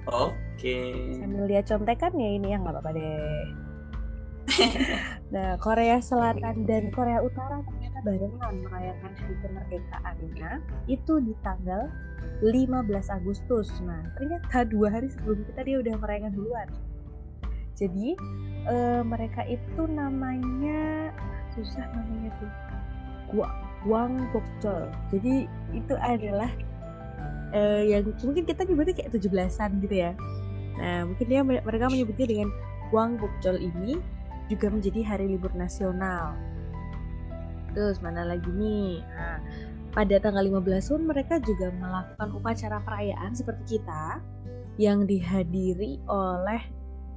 oke 0.08 0.36
Oke. 0.64 0.96
Sambil 1.20 1.44
lihat 1.52 1.68
contekan 1.68 2.16
ya 2.16 2.30
ini 2.40 2.56
ya 2.56 2.58
nggak 2.64 2.72
apa-apa 2.72 2.96
deh. 2.96 3.44
nah, 5.36 5.60
Korea 5.60 6.00
Selatan 6.00 6.64
dan 6.64 6.88
Korea 6.96 7.20
Utara 7.20 7.60
ternyata 7.68 8.00
barengan 8.00 8.56
merayakan 8.64 9.12
hari 9.12 9.36
kemerdekaannya 9.44 10.52
itu 10.88 11.14
di 11.20 11.36
tanggal 11.44 11.92
15 12.40 12.80
Agustus. 13.12 13.76
Nah, 13.84 14.08
ternyata 14.16 14.64
dua 14.64 14.88
hari 14.88 15.12
sebelum 15.12 15.44
kita 15.52 15.68
dia 15.68 15.78
udah 15.84 15.96
merayakan 16.00 16.32
duluan. 16.32 16.72
Jadi 17.76 18.16
eh, 18.64 19.04
mereka 19.04 19.44
itu 19.44 19.84
namanya 19.84 21.12
susah 21.60 21.92
namanya 21.92 22.32
tuh 22.40 22.52
Gua 23.36 23.52
Guang 23.84 24.32
Bokjol. 24.32 24.88
Jadi 25.12 25.44
itu 25.76 25.94
adalah 26.00 26.48
eh, 27.52 27.92
yang 27.92 28.16
mungkin 28.24 28.48
kita 28.48 28.64
nyebutnya 28.64 28.96
kayak 28.96 29.12
17-an 29.12 29.84
gitu 29.84 29.96
ya. 30.08 30.16
Nah, 30.78 31.06
mungkin 31.06 31.26
dia 31.30 31.42
mereka 31.46 31.90
menyebutnya 31.90 32.28
dengan 32.30 32.50
Guang 32.90 33.18
Bokjol 33.18 33.58
ini 33.62 33.98
juga 34.52 34.70
menjadi 34.70 35.02
hari 35.06 35.26
libur 35.34 35.54
nasional. 35.58 36.38
Terus 37.74 37.98
mana 38.06 38.26
lagi 38.26 38.50
nih? 38.54 39.02
Nah, 39.02 39.38
pada 39.94 40.18
tanggal 40.18 40.46
15 40.46 40.90
pun 40.94 41.02
mereka 41.06 41.38
juga 41.42 41.70
melakukan 41.74 42.30
upacara 42.34 42.78
perayaan 42.82 43.32
seperti 43.34 43.78
kita 43.78 44.22
yang 44.82 45.06
dihadiri 45.06 46.02
oleh 46.10 46.62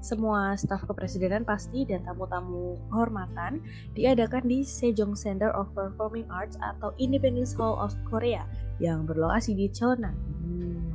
semua 0.05 0.55
staf 0.55 0.87
kepresidenan 0.87 1.43
pasti 1.43 1.83
dan 1.83 2.05
tamu-tamu 2.07 2.79
kehormatan 2.93 3.59
diadakan 3.97 4.45
di 4.47 4.63
Sejong 4.63 5.19
Center 5.19 5.51
of 5.57 5.73
Performing 5.75 6.29
Arts 6.31 6.55
atau 6.63 6.95
Independence 7.01 7.57
Hall 7.57 7.75
of 7.81 7.97
Korea 8.07 8.45
yang 8.79 9.09
berlokasi 9.09 9.57
di 9.57 9.67
Cheonan. 9.73 10.15
Hmm. 10.47 10.95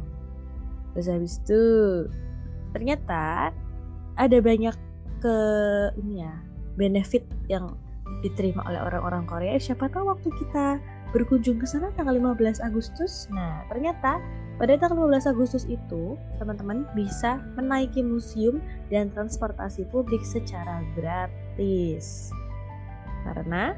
Terus 0.96 1.08
habis 1.12 1.34
itu 1.44 1.62
ternyata 2.72 3.51
ada 4.20 4.38
banyak 4.44 4.75
ke 5.22 5.38
ini 6.01 6.25
ya 6.25 6.34
benefit 6.75 7.24
yang 7.48 7.78
diterima 8.25 8.66
oleh 8.68 8.82
orang-orang 8.82 9.24
Korea. 9.30 9.56
Siapa 9.56 9.88
tahu 9.88 10.12
waktu 10.12 10.30
kita 10.36 10.80
berkunjung 11.12 11.60
ke 11.60 11.68
sana 11.68 11.92
tanggal 11.96 12.16
15 12.16 12.63
Agustus. 12.63 13.28
Nah, 13.32 13.68
ternyata 13.68 14.20
pada 14.60 14.78
tanggal 14.78 15.10
15 15.10 15.32
Agustus 15.32 15.63
itu, 15.68 16.16
teman-teman 16.40 16.88
bisa 16.94 17.42
menaiki 17.58 18.06
museum 18.06 18.63
dan 18.94 19.12
transportasi 19.12 19.88
publik 19.92 20.24
secara 20.24 20.84
gratis. 20.96 22.32
Karena 23.28 23.75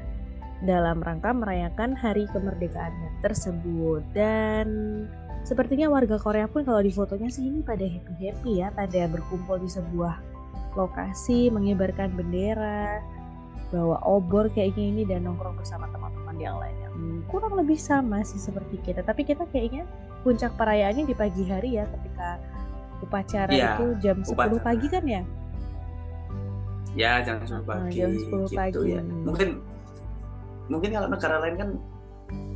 dalam 0.64 1.02
rangka 1.02 1.34
merayakan 1.34 1.92
hari 1.92 2.24
kemerdekaannya 2.30 3.20
tersebut 3.20 4.00
dan 4.16 4.66
sepertinya 5.44 5.92
warga 5.92 6.16
Korea 6.16 6.48
pun 6.48 6.64
kalau 6.64 6.80
di 6.80 6.90
fotonya 6.90 7.28
sih 7.28 7.44
ini 7.44 7.60
pada 7.60 7.84
happy-happy 7.84 8.64
ya, 8.64 8.72
pada 8.72 9.06
berkumpul 9.06 9.60
di 9.60 9.68
sebuah 9.68 10.18
lokasi, 10.74 11.52
mengibarkan 11.52 12.16
bendera, 12.16 13.04
bawa 13.70 14.00
obor 14.08 14.50
kayak 14.50 14.74
gini 14.74 15.04
dan 15.04 15.28
nongkrong 15.28 15.54
bersama 15.60 15.86
teman-teman 15.92 16.36
yang 16.40 16.56
lainnya. 16.58 16.88
Hmm, 16.90 17.22
kurang 17.30 17.54
lebih 17.54 17.76
sama 17.78 18.24
sih 18.26 18.40
seperti 18.40 18.80
kita, 18.82 19.04
tapi 19.04 19.22
kita 19.22 19.46
kayaknya 19.52 19.86
puncak 20.24 20.56
perayaannya 20.56 21.04
di 21.04 21.14
pagi 21.14 21.44
hari 21.46 21.76
ya 21.76 21.84
ketika 21.86 22.40
upacara 23.04 23.52
ya, 23.52 23.76
itu 23.76 23.86
jam 24.00 24.16
upacara. 24.24 24.56
10 24.56 24.66
pagi 24.66 24.86
kan 24.88 25.04
ya? 25.04 25.22
Ya, 26.94 27.12
jam 27.26 27.42
10 27.42 27.66
pagi. 27.66 27.98
jam 28.00 28.10
10 28.14 28.22
gitu 28.24 28.56
pagi. 28.56 28.90
Ya. 28.94 29.02
Mungkin 29.02 29.48
mungkin 30.72 30.90
kalau 30.96 31.08
negara 31.12 31.36
lain 31.44 31.56
kan 31.60 31.70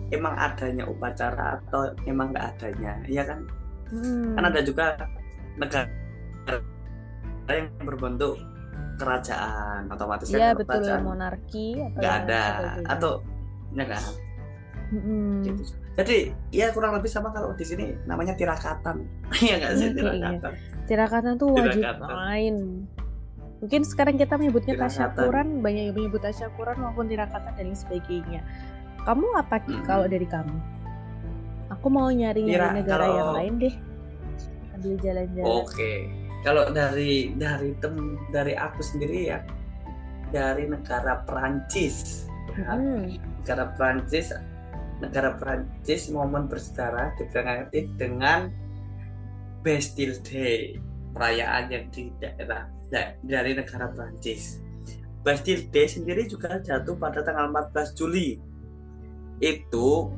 emang 0.08 0.34
adanya 0.36 0.84
upacara 0.88 1.60
atau 1.60 1.92
emang 2.08 2.32
nggak 2.32 2.46
adanya, 2.56 2.92
iya 3.08 3.22
kan? 3.24 3.44
Hmm. 3.88 4.36
Kan 4.36 4.44
ada 4.48 4.60
juga 4.64 4.96
negara 5.58 5.88
yang 7.48 7.68
berbentuk 7.82 8.36
kerajaan 8.98 9.86
otomatis 9.88 10.26
ya, 10.28 10.52
kan 10.52 10.58
betul 10.58 10.82
kerajaan 10.82 11.02
monarki 11.06 11.68
atau 11.78 11.98
nggak 12.02 12.14
ada 12.26 12.44
atau 12.90 13.12
ya 13.72 13.84
kan 13.86 14.02
hmm. 14.90 15.40
gitu. 15.46 15.62
jadi 15.94 16.16
ya 16.50 16.66
kurang 16.74 16.98
lebih 16.98 17.10
sama 17.10 17.30
kalau 17.30 17.54
di 17.54 17.64
sini 17.64 17.94
namanya 18.04 18.34
tirakatan 18.34 19.06
ya 19.48 19.54
nggak 19.62 19.72
sih 19.78 19.88
tirakatan 19.94 20.52
iya. 20.52 20.84
tirakatan 20.90 21.32
tuh 21.38 21.48
wajib 21.54 21.78
tirakatan. 21.78 22.08
main 22.10 22.54
mungkin 23.58 23.82
sekarang 23.82 24.14
kita 24.18 24.34
menyebutnya 24.38 24.74
tasyakuran 24.78 25.62
banyak 25.62 25.90
yang 25.90 25.94
menyebut 25.94 26.22
tasyakuran 26.22 26.78
maupun 26.78 27.10
tirakatan 27.10 27.52
dan 27.54 27.74
sebagainya 27.74 28.42
kamu 29.08 29.26
apa 29.40 29.56
hmm. 29.64 29.84
kalau 29.88 30.04
dari 30.04 30.28
kamu 30.28 30.56
aku 31.72 31.86
mau 31.88 32.12
nyari 32.12 32.44
nyari 32.44 32.84
negara 32.84 33.04
kalau... 33.08 33.16
yang 33.16 33.32
lain 33.32 33.54
deh 33.56 33.74
ambil 34.76 34.94
jalan-jalan 35.00 35.48
oke 35.48 35.64
okay 35.72 36.28
kalau 36.42 36.70
dari 36.70 37.34
dari 37.34 37.74
tem 37.82 37.94
dari 38.30 38.54
aku 38.54 38.80
sendiri 38.82 39.34
ya 39.34 39.38
dari 40.30 40.70
negara 40.70 41.24
Perancis 41.26 42.26
ya. 42.54 42.78
hmm. 42.78 43.18
negara 43.42 43.64
Perancis 43.74 44.30
negara 45.02 45.34
Perancis 45.34 46.10
momen 46.14 46.46
bersejarah 46.46 47.14
diperingati 47.18 47.80
dengan 47.98 48.50
Bastille 49.62 50.22
Day 50.22 50.78
perayaan 51.10 51.64
yang 51.70 51.84
di 51.90 52.14
daerah 52.22 52.70
dari 53.20 53.50
negara 53.58 53.90
Perancis 53.90 54.62
Bastille 55.26 55.66
Day 55.74 55.90
sendiri 55.90 56.30
juga 56.30 56.62
jatuh 56.62 56.94
pada 56.94 57.26
tanggal 57.26 57.50
14 57.50 57.98
Juli 57.98 58.38
itu 59.38 60.12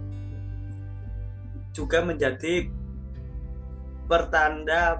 juga 1.71 2.03
menjadi 2.03 2.67
pertanda 4.11 4.99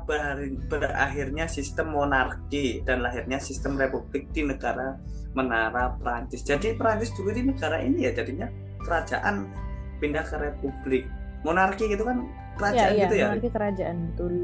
berakhirnya 0.71 1.51
sistem 1.51 1.99
monarki 1.99 2.87
dan 2.87 3.03
lahirnya 3.03 3.43
sistem 3.43 3.75
republik 3.75 4.31
di 4.31 4.47
negara 4.47 5.03
menara 5.35 5.99
Prancis. 5.99 6.47
Jadi 6.47 6.79
Prancis 6.79 7.11
dulu 7.19 7.35
di 7.35 7.43
negara 7.43 7.83
ini 7.83 8.07
ya 8.07 8.15
jadinya 8.15 8.47
kerajaan 8.87 9.51
pindah 9.99 10.23
ke 10.23 10.37
republik. 10.39 11.11
Monarki 11.43 11.91
gitu 11.91 12.07
kan 12.07 12.23
kerajaan 12.55 12.93
ya, 12.95 13.03
gitu 13.11 13.15
ya. 13.19 13.27
Monarki 13.35 13.51
kerajaan 13.51 13.97
betul. 14.15 14.35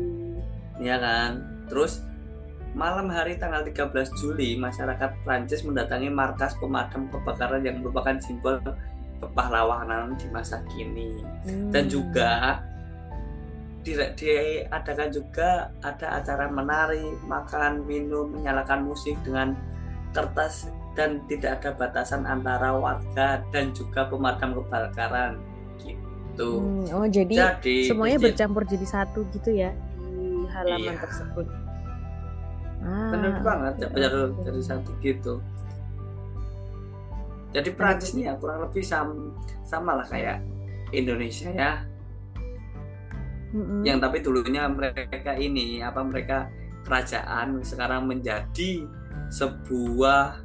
Iya 0.82 0.96
kan. 0.98 1.30
Terus 1.70 1.92
malam 2.74 3.06
hari 3.08 3.38
tanggal 3.38 3.62
13 3.62 4.18
Juli 4.18 4.58
masyarakat 4.58 5.22
Prancis 5.22 5.62
mendatangi 5.62 6.10
markas 6.10 6.58
pemadam 6.58 7.06
kebakaran 7.14 7.62
yang 7.62 7.80
merupakan 7.80 8.18
simbol 8.18 8.58
kepahlawanan 9.20 10.16
di 10.18 10.26
masa 10.32 10.60
kini. 10.72 11.24
Hmm. 11.46 11.70
Dan 11.70 11.88
juga 11.88 12.60
diadakan 13.86 15.08
juga 15.14 15.70
ada 15.78 16.18
acara 16.18 16.50
menari, 16.50 17.06
makan, 17.22 17.86
minum, 17.86 18.26
menyalakan 18.34 18.82
musik 18.82 19.14
dengan 19.22 19.54
kertas 20.10 20.66
dan 20.98 21.22
tidak 21.28 21.60
ada 21.60 21.70
batasan 21.76 22.26
antara 22.26 22.74
warga 22.74 23.44
dan 23.54 23.70
juga 23.76 24.08
pemadam 24.10 24.58
kebakaran 24.58 25.38
gitu. 25.84 26.50
Hmm, 26.64 26.84
oh 26.96 27.06
jadi, 27.06 27.60
jadi 27.60 27.76
semuanya 27.86 28.18
jadi, 28.18 28.26
bercampur 28.32 28.62
jadi 28.64 28.86
satu 28.88 29.22
gitu 29.30 29.50
ya 29.54 29.70
di 30.00 30.48
halaman 30.50 30.96
iya. 30.96 31.02
tersebut. 31.04 31.46
Ah, 32.80 33.10
Benar 33.12 33.34
banget, 33.44 33.72
bercampur 33.92 34.28
jadi 34.42 34.62
satu 34.64 34.90
gitu. 35.04 35.34
Jadi 37.56 37.72
Prancis 37.72 38.12
ini 38.12 38.28
ya 38.28 38.36
kurang 38.36 38.68
lebih 38.68 38.84
sama, 38.84 39.32
sama 39.64 39.96
lah 39.96 40.04
kayak 40.04 40.44
Indonesia 40.92 41.48
ya 41.50 41.82
mm-hmm. 43.56 43.80
yang 43.82 43.98
tapi 43.98 44.20
dulunya 44.20 44.68
mereka 44.68 45.32
ini 45.34 45.80
apa 45.80 46.04
mereka 46.04 46.52
kerajaan 46.84 47.64
sekarang 47.64 48.06
menjadi 48.06 48.84
sebuah 49.32 50.44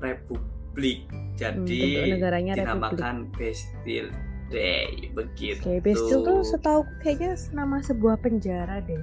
republik 0.00 1.04
jadi 1.34 1.82
mm, 2.06 2.10
negaranya 2.14 2.52
dinamakan. 2.54 3.28
Bastille 3.34 4.14
Day 4.52 5.10
begitu. 5.16 5.58
Oke, 5.66 5.82
Bastille 5.82 6.22
tuh 6.22 6.40
setahu 6.46 6.80
kayaknya 7.02 7.34
nama 7.50 7.82
sebuah 7.82 8.22
penjara 8.22 8.78
deh. 8.84 9.02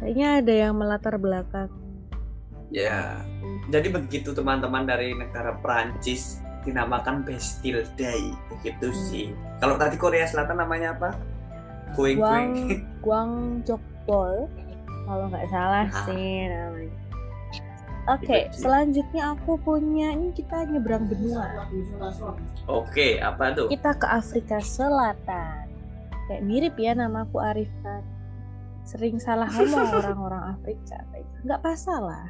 Kayaknya 0.00 0.28
ada 0.40 0.52
yang 0.66 0.74
melatar 0.78 1.14
belakang. 1.20 1.68
Ya, 2.72 3.20
jadi 3.68 3.92
begitu 3.92 4.32
teman-teman 4.32 4.88
dari 4.88 5.12
negara 5.12 5.52
Prancis 5.60 6.40
dinamakan 6.64 7.20
Bastille 7.20 7.84
Day 8.00 8.32
begitu 8.48 8.88
hmm. 8.88 9.00
sih. 9.12 9.26
Kalau 9.60 9.76
tadi 9.76 10.00
Korea 10.00 10.24
Selatan 10.24 10.56
namanya 10.56 10.96
apa? 10.96 11.10
Guang 11.92 12.16
Guang, 12.16 12.52
Guang 13.04 13.32
Jokbol 13.68 14.48
kalau 15.04 15.28
nggak 15.28 15.46
salah 15.52 15.84
nah. 15.84 16.04
sih 16.08 16.48
namanya. 16.48 16.96
Oke, 18.10 18.26
okay, 18.26 18.42
selanjutnya 18.50 19.30
aku 19.38 19.54
punya 19.62 20.10
ini 20.10 20.34
kita 20.34 20.66
nyebrang 20.66 21.06
benua. 21.06 21.70
Oke, 21.70 22.34
okay, 22.66 23.12
apa 23.22 23.54
tuh? 23.54 23.70
Kita 23.70 23.94
ke 23.94 24.06
Afrika 24.10 24.58
Selatan. 24.58 25.70
Kayak 26.26 26.42
mirip 26.42 26.74
ya 26.82 26.98
namaku 26.98 27.38
Arif 27.38 27.70
kan. 27.86 28.02
Sering 28.82 29.22
salah 29.22 29.46
ngomong 29.46 29.86
orang-orang 30.02 30.42
Afrika. 30.50 30.98
Nggak 31.46 31.62
masalah. 31.62 32.26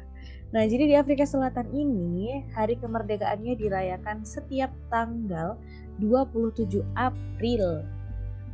Nah, 0.53 0.69
jadi 0.69 0.85
di 0.85 0.95
Afrika 0.95 1.25
Selatan 1.25 1.73
ini 1.73 2.45
hari 2.53 2.77
kemerdekaannya 2.77 3.57
dirayakan 3.57 4.21
setiap 4.21 4.69
tanggal 4.93 5.57
27 5.97 6.85
April. 6.93 7.81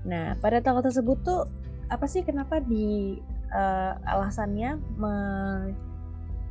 Nah, 0.08 0.40
pada 0.40 0.64
tanggal 0.64 0.80
tersebut 0.80 1.20
tuh 1.28 1.44
apa 1.92 2.08
sih 2.08 2.24
kenapa 2.24 2.64
di 2.64 3.20
uh, 3.52 4.00
alasannya 4.08 4.80
me- 4.96 5.76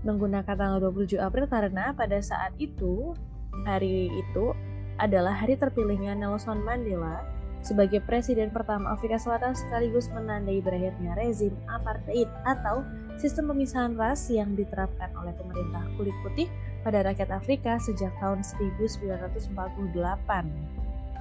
menggunakan 0.05 0.53
tanggal 0.53 0.93
27 0.93 1.17
April? 1.17 1.49
Karena 1.49 1.97
pada 1.97 2.21
saat 2.21 2.53
itu 2.61 3.17
hari 3.65 4.13
itu 4.13 4.53
adalah 5.01 5.33
hari 5.33 5.57
terpilihnya 5.57 6.13
Nelson 6.13 6.61
Mandela 6.61 7.25
sebagai 7.65 8.05
presiden 8.05 8.53
pertama 8.53 8.95
Afrika 8.95 9.19
Selatan 9.19 9.57
sekaligus 9.57 10.13
menandai 10.13 10.63
berakhirnya 10.63 11.17
rezim 11.19 11.57
apartheid 11.67 12.29
atau 12.47 12.87
sistem 13.19 13.51
pemisahan 13.53 13.99
ras 13.99 14.31
yang 14.31 14.55
diterapkan 14.55 15.11
oleh 15.19 15.35
pemerintah 15.35 15.83
kulit 15.99 16.15
putih 16.23 16.49
pada 16.87 17.03
rakyat 17.03 17.35
Afrika 17.35 17.77
sejak 17.83 18.15
tahun 18.23 18.47
1948. 18.47 19.59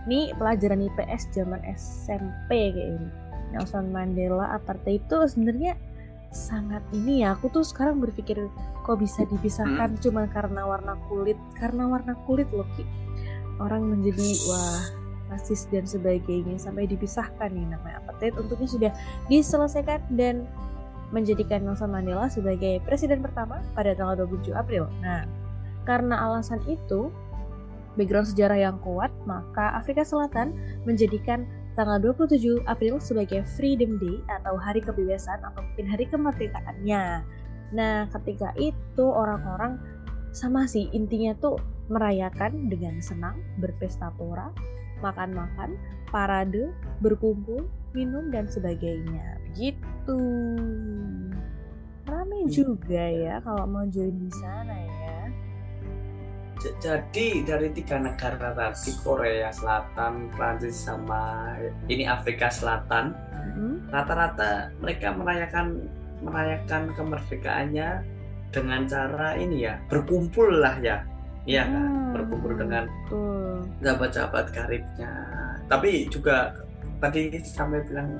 Ini 0.07 0.31
pelajaran 0.39 0.87
IPS 0.87 1.35
zaman 1.35 1.59
SMP 1.75 2.71
kayak 2.71 3.01
ini. 3.01 3.09
Nelson 3.51 3.91
Mandela 3.91 4.55
apartheid 4.55 5.03
itu 5.03 5.17
sebenarnya 5.27 5.75
sangat 6.31 6.83
ini 6.91 7.23
ya 7.23 7.33
aku 7.33 7.47
tuh 7.47 7.63
sekarang 7.63 8.03
berpikir 8.03 8.35
kok 8.83 8.99
bisa 8.99 9.23
dipisahkan 9.31 9.95
hmm. 9.95 10.01
cuma 10.03 10.27
karena 10.27 10.67
warna 10.67 10.99
kulit 11.07 11.39
karena 11.55 11.87
warna 11.87 12.13
kulit 12.27 12.51
loh 12.51 12.67
Ki. 12.75 12.83
orang 13.63 13.87
menjadi 13.87 14.27
wah 14.51 14.83
rasis 15.31 15.67
dan 15.71 15.83
sebagainya 15.83 16.55
sampai 16.59 16.87
dipisahkan 16.87 17.51
nih 17.51 17.67
namanya 17.67 17.99
apartheid 18.03 18.35
untuknya 18.35 18.67
sudah 18.67 18.91
diselesaikan 19.31 20.03
dan 20.15 20.47
menjadikan 21.11 21.63
Nelson 21.63 21.91
Mandela 21.91 22.27
sebagai 22.27 22.83
presiden 22.83 23.23
pertama 23.23 23.63
pada 23.71 23.95
tanggal 23.95 24.27
27 24.27 24.51
April. 24.51 24.91
Nah, 24.99 25.23
karena 25.87 26.19
alasan 26.19 26.59
itu, 26.67 27.07
background 27.95 28.27
sejarah 28.27 28.59
yang 28.59 28.77
kuat, 28.83 29.09
maka 29.23 29.71
Afrika 29.79 30.03
Selatan 30.03 30.51
menjadikan 30.83 31.47
tanggal 31.79 32.11
27 32.11 32.65
April 32.67 32.99
sebagai 32.99 33.45
Freedom 33.55 34.01
Day 34.01 34.19
atau 34.41 34.57
hari 34.57 34.83
kebebasan 34.83 35.39
atau 35.45 35.61
mungkin 35.63 35.87
hari 35.87 36.05
kemerdekaannya. 36.09 37.23
Nah, 37.71 38.09
ketika 38.19 38.51
itu 38.59 39.05
orang-orang 39.05 39.79
sama 40.35 40.67
sih 40.67 40.91
intinya 40.91 41.37
tuh 41.39 41.55
merayakan 41.87 42.67
dengan 42.67 42.99
senang, 42.99 43.39
berpesta 43.63 44.11
pora, 44.19 44.51
makan-makan, 44.99 45.77
parade, 46.11 46.73
berkumpul, 46.99 47.69
minum 47.95 48.29
dan 48.33 48.49
sebagainya. 48.49 49.39
Begitu. 49.51 50.19
Rame 52.07 52.47
hmm. 52.47 52.51
juga 52.51 53.03
ya 53.03 53.35
kalau 53.43 53.67
mau 53.67 53.83
join 53.91 54.15
di 54.15 54.31
sana 54.31 54.71
ya. 54.73 54.97
Jadi 56.81 57.45
dari 57.45 57.69
tiga 57.69 58.01
negara 58.01 58.49
tadi 58.55 58.95
Korea 59.05 59.53
Selatan, 59.53 60.33
Prancis 60.33 60.73
sama 60.73 61.53
ini 61.85 62.09
Afrika 62.09 62.49
Selatan 62.49 63.13
mm-hmm. 63.13 63.93
rata-rata 63.93 64.73
mereka 64.81 65.13
merayakan 65.13 65.85
merayakan 66.25 66.97
kemerdekaannya 66.97 68.01
dengan 68.49 68.81
cara 68.89 69.37
ini 69.37 69.69
ya 69.69 69.77
berkumpul 69.85 70.49
lah 70.49 70.81
ya. 70.81 71.05
Iya 71.47 71.63
kan? 71.63 71.87
Hmm, 71.87 72.11
berkumpul 72.11 72.51
dengan 72.59 72.83
sahabat-sahabat 73.79 74.45
karibnya. 74.51 75.11
Tapi 75.69 76.09
juga 76.11 76.51
tadi 76.99 77.31
sampai 77.39 77.85
bilang 77.87 78.19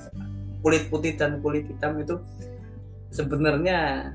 kulit 0.61 0.87
putih 0.87 1.17
dan 1.19 1.41
kulit 1.43 1.67
hitam 1.67 1.99
itu 1.99 2.15
sebenarnya 3.13 4.11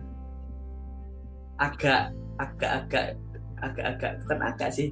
agak 1.61 2.13
agak-agak 2.41 3.17
agak-agak 3.63 4.13
bukan 4.27 4.41
agak 4.43 4.69
sih 4.75 4.89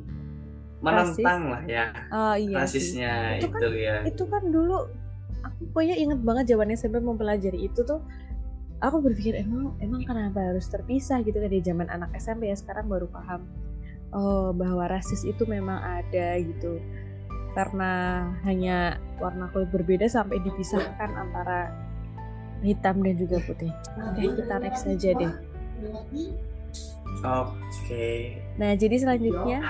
menentang 0.81 1.41
Rasis. 1.45 1.53
lah 1.53 1.63
ya 1.67 1.85
oh, 2.09 2.35
iya 2.39 2.57
rasisnya 2.57 3.15
itu, 3.37 3.47
itu 3.47 3.49
kan, 3.53 3.73
ya. 3.75 3.97
itu 4.07 4.25
kan 4.25 4.43
dulu 4.49 4.77
aku 5.45 5.61
pokoknya 5.73 5.97
inget 5.99 6.21
banget 6.25 6.45
zaman 6.57 6.73
SMP 6.73 6.97
mempelajari 7.03 7.69
itu 7.69 7.81
tuh 7.85 8.01
aku 8.81 8.97
berpikir 9.05 9.37
emang 9.37 9.77
emang 9.79 10.03
kenapa 10.09 10.41
harus 10.53 10.67
terpisah 10.67 11.21
gitu 11.21 11.37
kan 11.37 11.53
di 11.53 11.61
zaman 11.61 11.87
anak 11.93 12.11
SMP 12.17 12.49
ya? 12.49 12.57
Sekarang 12.57 12.89
baru 12.89 13.07
paham 13.13 13.45
oh 14.11 14.51
bahwa 14.57 14.89
rasis 14.91 15.23
itu 15.23 15.45
memang 15.45 15.79
ada 15.79 16.41
gitu. 16.41 16.81
Karena 17.53 18.25
hanya 18.47 18.97
warna 19.21 19.51
kulit 19.53 19.69
berbeda 19.71 20.09
sampai 20.09 20.41
dipisahkan 20.41 21.11
antara 21.13 21.71
hitam 22.61 23.01
dan 23.01 23.15
juga 23.17 23.39
putih. 23.45 23.73
Oke, 24.01 24.25
kita 24.37 24.55
next 24.61 24.85
aja 24.87 25.11
deh. 25.17 25.33
Oke. 27.21 27.57
Okay. 27.89 28.21
Nah, 28.57 28.73
jadi 28.77 28.97
selanjutnya 29.01 29.61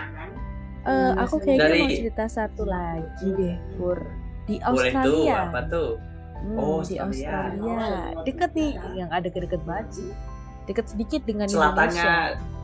uh, 0.87 1.12
aku 1.22 1.42
kayaknya 1.42 1.68
Dari... 1.70 1.81
mau 1.83 1.90
cerita 1.90 2.24
satu 2.26 2.62
lagi 2.66 3.29
deh, 3.35 3.57
Pur. 3.79 3.98
Di 4.50 4.59
Australia. 4.62 5.03
Boleh 5.03 5.07
tuh, 5.07 5.22
apa 5.31 5.61
tuh? 5.70 5.90
Hmm, 6.40 6.57
oh, 6.57 6.81
di 6.83 6.96
Australia. 6.96 7.76
Deket 8.24 8.50
nih, 8.57 8.72
yang 8.96 9.11
ada 9.12 9.29
deket 9.29 9.62
banget 9.62 9.87
sih. 10.03 10.11
Deket 10.66 10.87
sedikit 10.90 11.22
dengan 11.26 11.46
Selatannya 11.46 11.94
Indonesia 11.94 12.59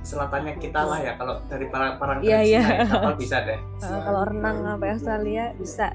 selatannya 0.00 0.56
kita 0.56 0.80
lah 0.80 0.98
ya 1.04 1.12
kalau 1.20 1.44
dari 1.44 1.68
para 1.68 2.00
para 2.00 2.24
yeah, 2.24 2.40
yeah. 2.40 2.88
kapal 2.88 3.14
bisa 3.20 3.44
deh. 3.44 3.60
Uh, 3.84 4.00
kalau 4.08 4.22
renang 4.24 4.64
sampai 4.64 4.88
Australia 4.96 5.44
bisa. 5.60 5.88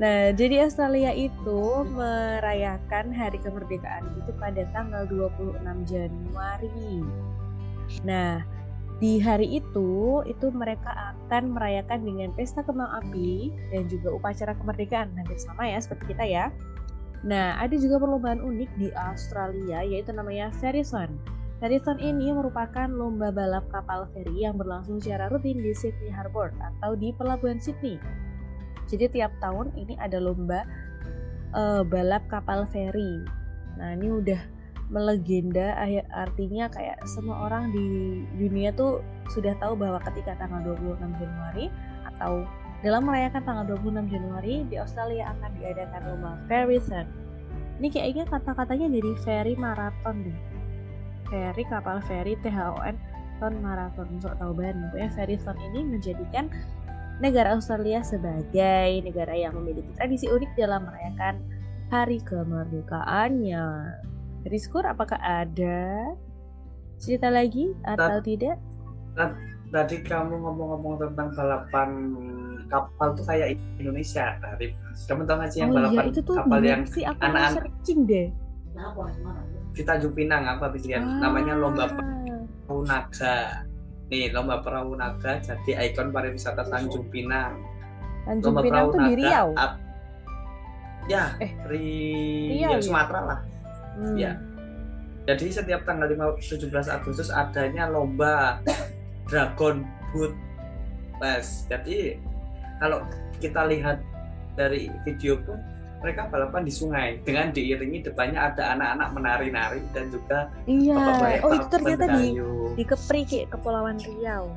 Nah, 0.00 0.32
jadi 0.32 0.64
Australia 0.64 1.12
itu 1.12 1.60
merayakan 1.92 3.12
hari 3.12 3.38
kemerdekaan 3.42 4.04
itu 4.16 4.30
pada 4.40 4.62
tanggal 4.72 5.04
26 5.08 5.60
Januari. 5.84 7.04
Nah, 8.02 8.40
di 8.96 9.20
hari 9.20 9.60
itu 9.60 10.24
itu 10.24 10.46
mereka 10.48 11.12
akan 11.12 11.52
merayakan 11.52 12.00
dengan 12.00 12.32
pesta 12.32 12.64
kembang 12.64 12.88
api 13.04 13.52
dan 13.68 13.84
juga 13.92 14.08
upacara 14.16 14.56
kemerdekaan 14.56 15.12
hampir 15.20 15.36
sama 15.36 15.68
ya 15.68 15.78
seperti 15.84 16.16
kita 16.16 16.24
ya. 16.24 16.48
Nah, 17.26 17.60
ada 17.60 17.76
juga 17.76 18.00
perlombaan 18.00 18.40
unik 18.40 18.70
di 18.80 18.88
Australia 18.96 19.84
yaitu 19.84 20.16
namanya 20.16 20.48
Ferryson. 20.62 21.12
Marathon 21.56 21.96
ini 21.96 22.36
merupakan 22.36 22.84
lomba 22.84 23.32
balap 23.32 23.64
kapal 23.72 24.04
feri 24.12 24.44
yang 24.44 24.60
berlangsung 24.60 25.00
secara 25.00 25.32
rutin 25.32 25.56
di 25.56 25.72
Sydney 25.72 26.12
Harbour 26.12 26.52
atau 26.60 26.92
di 26.92 27.16
Pelabuhan 27.16 27.56
Sydney. 27.56 27.96
Jadi 28.84 29.08
tiap 29.16 29.32
tahun 29.40 29.72
ini 29.72 29.96
ada 29.96 30.20
lomba 30.20 30.68
uh, 31.56 31.80
balap 31.80 32.28
kapal 32.28 32.68
feri. 32.68 33.24
Nah 33.80 33.96
ini 33.96 34.20
udah 34.20 34.36
melegenda 34.92 35.80
artinya 36.12 36.68
kayak 36.68 37.00
semua 37.08 37.48
orang 37.48 37.72
di 37.72 37.86
dunia 38.36 38.70
tuh 38.76 39.00
sudah 39.32 39.56
tahu 39.56 39.80
bahwa 39.80 39.96
ketika 40.12 40.36
tanggal 40.36 40.76
26 40.76 41.08
Januari 41.16 41.72
atau 42.04 42.44
dalam 42.84 43.08
merayakan 43.08 43.42
tanggal 43.48 43.64
26 43.80 44.12
Januari 44.12 44.60
di 44.68 44.76
Australia 44.76 45.32
akan 45.32 45.50
diadakan 45.56 46.02
lomba 46.04 46.36
Ferryson. 46.52 47.08
Ini 47.80 47.88
kayaknya 47.88 48.24
kata-katanya 48.28 48.92
dari 48.92 49.12
ferry 49.24 49.56
marathon 49.56 50.20
deh 50.20 50.55
ferry 51.28 51.64
kapal 51.68 51.98
feri 52.06 52.34
THON 52.40 52.94
Ton 53.36 53.54
Marathon 53.60 54.08
untuk 54.16 54.32
tahu 54.40 54.52
bahan 54.56 54.88
pokoknya 54.88 55.10
ferry 55.12 55.36
Ton 55.36 55.58
ini 55.60 55.80
menjadikan 55.84 56.48
negara 57.20 57.56
Australia 57.56 58.04
sebagai 58.04 59.00
negara 59.00 59.32
yang 59.32 59.56
memiliki 59.56 59.88
tradisi 59.96 60.28
unik 60.28 60.52
dalam 60.56 60.84
merayakan 60.84 61.40
hari 61.88 62.20
kemerdekaannya. 62.24 63.64
Rizkur 64.46 64.84
apakah 64.86 65.18
ada 65.18 66.12
cerita 67.00 67.32
lagi 67.32 67.74
atau 67.82 68.20
Tad, 68.20 68.24
tidak? 68.24 68.56
Tadi 69.74 69.96
kamu 70.06 70.38
ngomong-ngomong 70.38 71.02
tentang 71.02 71.34
balapan 71.34 71.90
kapal 72.70 73.14
tuh 73.14 73.26
kayak 73.26 73.58
Indonesia, 73.78 74.38
Arif. 74.54 74.74
Kamu 75.10 75.26
tahu 75.26 75.36
nggak 75.42 75.50
sih 75.50 75.60
yang 75.62 75.70
oh, 75.72 75.76
balapan 75.82 76.04
iya, 76.04 76.10
itu 76.12 76.20
tuh 76.22 76.36
kapal 76.38 76.60
yang 76.62 76.82
anak-anak 77.22 77.64
deh 78.06 78.28
di 79.76 79.82
Tanjung 79.84 80.16
Pinang 80.16 80.48
apa 80.48 80.72
habis 80.72 80.88
lihat? 80.88 81.04
Ah. 81.04 81.28
namanya 81.28 81.52
lomba 81.52 81.84
perahu 81.92 82.80
naga. 82.88 83.68
Nih 84.08 84.32
lomba 84.32 84.64
perahu 84.64 84.96
naga 84.96 85.36
jadi 85.44 85.92
ikon 85.92 86.08
pariwisata 86.16 86.64
Tanjung 86.64 87.12
Pinang. 87.12 87.60
Tanjung 88.24 88.56
lomba 88.56 88.60
Pinang 88.64 88.84
itu 88.88 88.98
di 89.04 89.14
Riau? 89.20 89.48
up, 89.52 89.72
ya 91.12 91.36
eh, 91.44 91.52
Ri 91.68 91.92
Riau, 92.56 92.72
ya, 92.72 92.80
Sumatera 92.80 93.20
lah. 93.20 93.40
Hmm. 94.00 94.16
ya. 94.16 94.32
Jadi 95.26 95.50
setiap 95.50 95.82
tanggal 95.82 96.06
5, 96.06 96.38
17 96.38 96.70
Agustus 96.86 97.28
adanya 97.34 97.90
lomba 97.90 98.62
Dragon 99.26 99.82
Boat 100.14 100.32
Race 101.18 101.66
jadi 101.66 102.20
kalau 102.78 103.02
kita 103.42 103.66
lihat 103.68 103.98
dari 104.56 104.88
video 105.04 105.36
pun 105.44 105.58
mereka 106.00 106.28
balapan 106.28 106.62
di 106.64 106.72
sungai. 106.72 107.08
Dengan 107.24 107.50
diiringi 107.52 108.04
depannya 108.04 108.52
ada 108.52 108.76
anak-anak 108.76 109.08
menari-nari 109.16 109.80
dan 109.90 110.12
juga 110.12 110.50
iya. 110.68 110.96
oh 111.42 111.52
itu 111.54 111.66
ternyata 111.72 112.04
di 112.18 112.26
di 112.76 112.84
Kepri 112.84 113.22
Kepulauan 113.48 113.96
Riau. 114.00 114.52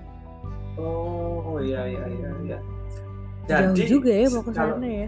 Oh 0.80 1.58
iya 1.60 1.88
iya 1.88 2.04
iya 2.08 2.30
iya. 2.46 2.60
Jadi 3.50 3.82
Jauh 3.82 4.00
juga 4.00 4.12
ya 4.14 4.28
mau 4.30 4.44
ke 4.46 4.52
sana 4.54 4.88
ya. 4.88 5.08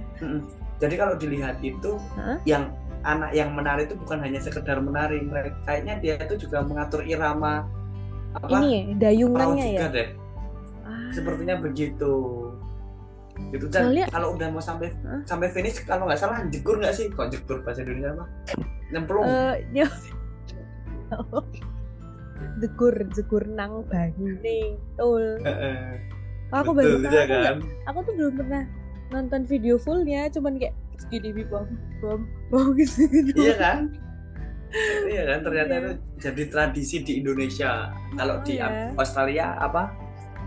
Jadi 0.81 0.93
kalau 0.97 1.13
dilihat 1.13 1.61
itu 1.61 1.91
huh? 2.17 2.41
yang 2.49 2.73
anak 3.05 3.33
yang 3.37 3.53
menari 3.53 3.85
itu 3.85 3.93
bukan 3.93 4.17
hanya 4.23 4.41
sekedar 4.41 4.81
menari. 4.81 5.21
Mereka 5.21 5.61
kayaknya 5.63 5.93
dia 6.01 6.15
itu 6.17 6.47
juga 6.49 6.65
mengatur 6.65 7.05
irama 7.05 7.69
apa 8.31 8.63
ini 8.63 8.67
ya, 8.71 8.81
dayungannya 9.11 9.67
ya? 9.75 9.87
deh. 9.91 10.09
Ah. 10.87 11.11
sepertinya 11.11 11.59
begitu 11.59 12.13
gitu 13.49 13.65
dan 13.67 13.81
Soalnya- 13.85 14.07
kalau 14.07 14.33
udah 14.33 14.47
mau 14.47 14.59
sampai 14.59 14.91
Hah? 15.01 15.21
sampai 15.23 15.47
finish 15.49 15.81
kalau 15.81 16.05
nggak 16.05 16.17
salah 16.17 16.43
jegur 16.47 16.75
nggak 16.75 16.91
sih 16.91 17.07
kok 17.07 17.27
jegur 17.27 17.59
bahasa 17.61 17.81
Indonesia 17.81 18.11
apa 18.13 18.25
nyemplung 18.89 19.25
Eh, 19.25 19.55
yo. 19.73 19.87
Jegur, 22.57 22.93
jegur 23.09 23.43
nang 23.47 23.85
banyu 23.85 24.37
Tul. 24.93 25.41
Heeh. 25.41 25.97
Aku 26.51 26.71
baru 26.71 26.99
tahu. 26.99 27.05
ya 27.05 27.21
Aku, 27.21 27.27
nggak- 27.27 27.45
kan 27.45 27.57
aku 27.85 27.97
tuh 28.01 28.13
belum 28.13 28.33
pernah 28.35 28.63
nonton 29.09 29.41
video 29.43 29.75
fullnya, 29.75 30.27
cuman 30.27 30.55
kayak 30.55 30.71
segini 30.97 31.43
bom 31.43 31.67
bom 31.99 32.21
bom 32.47 32.67
gitu. 32.79 33.07
iya 33.35 33.55
kan 33.55 33.81
iya 35.03 35.23
kan 35.25 35.39
ternyata 35.41 35.67
Iya. 35.69 35.81
itu 35.81 35.91
jadi 36.17 36.43
tradisi 36.47 36.95
di 37.01 37.13
Indonesia 37.17 37.89
kalau 38.13 38.35
Oh, 38.35 38.41
di 38.41 38.55
ya. 38.55 38.93
Australia 38.93 39.57
apa 39.57 39.91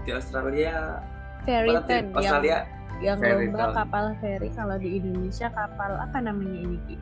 di 0.00 0.10
Australia 0.10 1.00
Ferry 1.44 1.74
ten 1.84 2.04
yang 2.10 2.16
Australia 2.16 2.58
yang 3.02 3.18
ferry 3.20 3.46
lomba 3.52 3.64
ten. 3.68 3.74
kapal 3.76 4.06
ferry 4.20 4.48
kalau 4.52 4.76
di 4.80 4.88
Indonesia 4.96 5.46
kapal 5.52 5.90
apa 6.00 6.18
namanya 6.20 6.58
ini 6.64 6.78
Ki? 6.88 6.96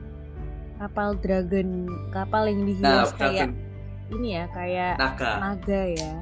Kapal 0.83 1.15
dragon, 1.23 1.87
kapal 2.11 2.51
yang 2.51 2.67
dihias 2.67 2.83
nah 2.83 3.07
kayak 3.15 3.49
Dragon 3.55 3.71
ini 4.13 4.29
ya, 4.37 4.45
kayak 4.53 4.95
naga 5.01 5.31
naga 5.41 5.83
ya. 5.89 6.13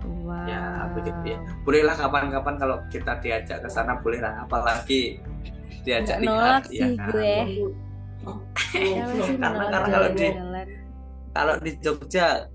Wow. 0.00 0.48
ya 0.48 0.88
begitu 0.96 1.36
ya 1.36 1.38
bolehlah 1.60 1.92
kapan-kapan 1.92 2.56
kalau 2.56 2.80
kita 2.88 3.20
diajak 3.20 3.60
ke 3.60 3.68
sana 3.68 4.00
bolehlah 4.00 4.48
apalagi 4.48 5.20
diajak 5.84 6.24
nolak 6.24 6.64
lihat 6.64 6.72
ya 6.72 6.86
sih 6.88 6.96
kan? 6.96 7.08
gue. 7.12 7.36
Karena 9.40 9.64
karena 9.68 9.88
kalau 9.88 10.08
di 10.12 10.28
kalau 11.32 11.54
di 11.60 11.72
Jogja 11.80 12.48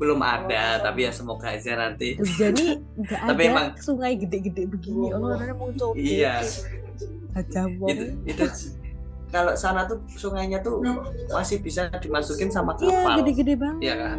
belum 0.00 0.16
ada 0.18 0.80
tapi 0.80 1.04
ya 1.04 1.12
semoga 1.12 1.52
aja 1.52 1.76
nanti 1.78 2.16
nggak 2.16 3.20
Tapi 3.28 3.42
ada 3.42 3.52
emang- 3.52 3.72
sungai 3.76 4.16
gede-gede 4.16 4.64
begini. 4.64 5.12
Oh, 5.12 5.28
orang 5.28 5.52
mau 5.52 5.68
coba. 5.70 5.92
iya 5.94 6.40
Aja 7.30 7.68
itu 7.84 8.04
itu 8.24 8.44
kalau 9.28 9.52
sana 9.54 9.84
tuh 9.84 10.00
sungainya 10.10 10.58
tuh 10.58 10.80
masih 11.28 11.60
bisa 11.60 11.86
dimasukin 11.94 12.48
sama 12.48 12.72
Iya, 12.74 12.88
kapal 12.90 13.14
gede-gede 13.20 13.54
banget. 13.54 13.80
Iya 13.80 13.94
kan? 13.94 14.16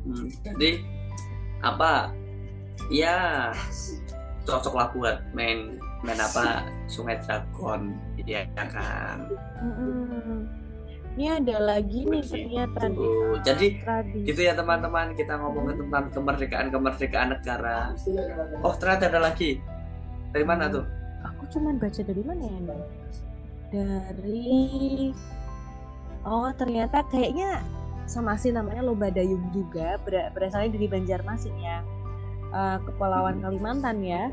Hmm, 0.00 0.26
jadi 0.40 0.70
apa 1.60 1.92
ya 2.88 3.50
cocok 4.42 4.72
lah 4.72 4.88
buat 4.90 5.16
main 5.30 5.76
main 6.00 6.16
apa 6.18 6.64
Sungai 6.86 7.20
Dragon 7.20 7.92
ya 8.18 8.40
kan 8.56 9.28
Mm-mm. 9.60 10.29
Ini 11.10 11.26
ada 11.36 11.56
lagi 11.58 12.00
nih 12.02 12.22
Begitu. 12.22 12.32
ternyata. 12.32 12.86
Jadi, 13.42 13.66
tradisi. 13.78 14.26
gitu 14.26 14.40
ya 14.40 14.52
teman-teman 14.52 15.12
kita 15.12 15.34
ngomongin 15.34 15.74
tentang 15.78 16.04
kemerdekaan 16.10 16.68
kemerdekaan 16.68 17.28
negara 17.32 17.96
oh 18.60 18.74
ternyata 18.74 19.08
ada 19.08 19.20
lagi 19.22 19.58
dari 20.28 20.44
mana 20.44 20.68
tuh 20.68 20.84
Aku 21.22 21.44
cuman 21.50 21.76
baca 21.76 22.00
dari 22.00 22.22
mana 22.22 22.42
ya? 22.42 22.58
Dari 23.70 25.12
Oh 26.22 26.48
ternyata 26.52 27.00
kayaknya 27.06 27.64
sama 28.04 28.34
sih 28.34 28.50
namanya 28.50 28.82
lomba 28.82 29.08
dayung 29.08 29.44
juga 29.50 29.96
ber- 30.00 30.30
berasalnya 30.30 30.74
dari 30.74 30.86
Banjarmasin 30.86 31.56
ya 31.56 31.80
Eh, 32.50 32.78
Kepulauan 32.82 33.38
Kalimantan 33.38 34.02
ya. 34.02 34.26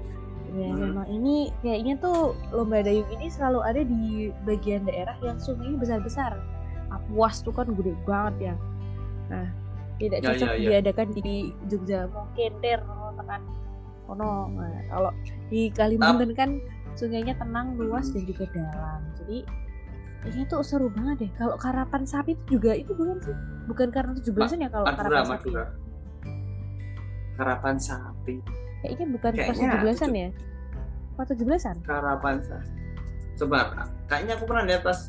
Ya, 0.49 0.67
Hmm. 0.67 0.79
memang 0.81 1.07
ini 1.07 1.51
kayaknya 1.59 1.95
tuh 1.97 2.17
lomba 2.49 2.81
dayung 2.81 3.05
ini 3.11 3.27
selalu 3.27 3.59
ada 3.61 3.81
di 3.83 4.03
bagian 4.41 4.83
daerah 4.83 5.13
yang 5.21 5.37
sungainya 5.37 5.77
besar-besar. 5.77 6.33
Apuas 6.89 7.43
tuh 7.43 7.51
kan 7.51 7.67
gede 7.73 7.93
banget 8.07 8.51
ya. 8.51 8.55
Nah, 9.27 9.47
tidak 9.97 10.19
Ya, 10.21 10.25
cocok 10.31 10.49
ya, 10.49 10.55
ya. 10.55 10.67
diadakan 10.77 11.07
di 11.17 11.51
Jogja 11.67 11.99
mungkin 12.11 12.51
der 12.61 12.79
tekan 13.17 13.41
kono. 14.05 14.47
Nah, 14.53 14.81
kalau 14.87 15.11
di 15.49 15.67
Kalimantan 15.73 16.31
kan 16.37 16.49
sungainya 16.95 17.33
tenang, 17.37 17.75
luas 17.77 18.09
dan 18.13 18.23
juga 18.23 18.45
dalam. 18.53 19.01
Jadi 19.19 19.37
ini 20.27 20.43
tuh 20.49 20.65
seru 20.65 20.87
banget 20.91 21.27
deh. 21.27 21.31
Kalau 21.37 21.55
karapan 21.55 22.03
sapi 22.03 22.33
itu 22.35 22.57
juga 22.57 22.73
itu 22.73 22.91
bukan 22.93 23.17
sih? 23.21 23.35
Bukan 23.67 23.87
karena 23.93 24.11
17-an 24.17 24.59
ya 24.63 24.69
kalau 24.71 24.85
karapan 24.87 25.23
sapi. 25.23 25.31
Madura 25.49 25.65
karapan 27.37 27.75
sapi 27.77 28.35
Kayaknya 28.81 29.05
bukan 29.13 29.31
pas 29.37 29.45
Kayaknya 29.53 29.67
17-an 29.77 30.11
ya? 30.13 30.29
Pas 31.13 31.27
17-an? 31.29 31.75
karapan 31.85 32.35
sapi 32.41 32.69
coba 33.37 33.57
kayaknya 34.09 34.33
aku 34.33 34.49
pernah 34.49 34.63
lihat 34.65 34.81
pas 34.81 34.99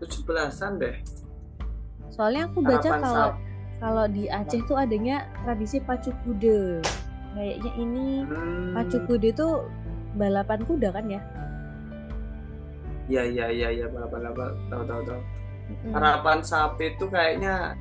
17-an 0.00 0.72
deh 0.76 0.96
Soalnya 2.10 2.46
aku 2.46 2.58
baca 2.60 2.82
Karapan 2.82 3.00
kalau 3.00 3.28
sapi. 3.30 3.40
kalau 3.78 4.04
di 4.06 4.24
Aceh 4.26 4.60
tuh 4.64 4.76
adanya 4.76 5.16
tradisi 5.40 5.78
pacu 5.78 6.10
kuda. 6.20 6.82
Kayaknya 7.30 7.70
ini 7.76 8.06
Hmm. 8.22 8.74
pacu 8.74 8.98
kuda 9.00 9.28
tuh 9.32 9.52
balapan 10.14 10.60
kuda 10.60 10.90
kan 10.90 11.06
ya? 11.06 11.20
Iya 13.06 13.22
iya 13.24 13.46
iya 13.48 13.68
iya 13.72 13.86
balapan 13.86 14.26
balapan 14.26 14.50
tahu 14.68 14.82
tahu 14.84 15.00
tahu. 15.04 15.20
Mm-mm. 15.70 15.92
Harapan 15.92 16.38
sapi 16.40 16.84
itu 16.90 17.04
kayaknya 17.06 17.78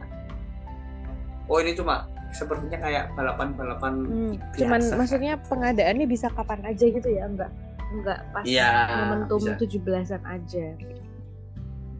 oh 1.45 1.57
ini 1.57 1.73
cuma 1.73 2.05
sepertinya 2.29 2.77
kayak 2.77 3.09
balapan 3.13 3.47
balapan 3.51 3.93
Hmm, 3.99 4.33
cuman 4.53 4.79
biasa. 4.79 4.93
maksudnya 4.95 5.33
pengadaannya 5.43 6.05
bisa 6.05 6.29
kapan 6.29 6.61
aja 6.63 6.85
gitu 6.85 7.09
ya, 7.09 7.25
enggak 7.25 7.49
enggak 7.91 8.19
pas 8.29 8.45
Iya, 8.45 8.69
momentum 9.03 9.41
bisa. 9.41 9.57
17-an 9.57 10.21
aja. 10.23 10.65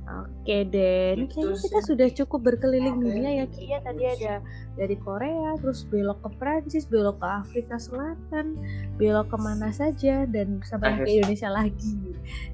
Oke 0.10 0.66
deh, 0.66 1.14
ini 1.14 1.30
Gitu 1.30 1.38
kayaknya 1.38 1.62
kita 1.62 1.80
sih. 1.86 1.88
sudah 1.94 2.08
cukup 2.10 2.40
berkeliling 2.42 2.98
dunia 2.98 3.30
ya 3.44 3.46
Ki 3.46 3.70
ya. 3.70 3.78
Tadi 3.78 4.04
ada 4.10 4.42
dari 4.74 4.98
Korea, 4.98 5.54
terus 5.62 5.86
belok 5.86 6.26
ke 6.26 6.30
Prancis, 6.42 6.90
belok 6.90 7.22
ke 7.22 7.28
Afrika 7.30 7.78
Selatan, 7.78 8.58
belok 8.98 9.30
ke 9.30 9.38
mana 9.38 9.70
saja 9.70 10.26
dan 10.26 10.66
sampai 10.66 10.98
ke. 10.98 11.06
Indonesia 11.06 11.54
lagi. 11.54 11.94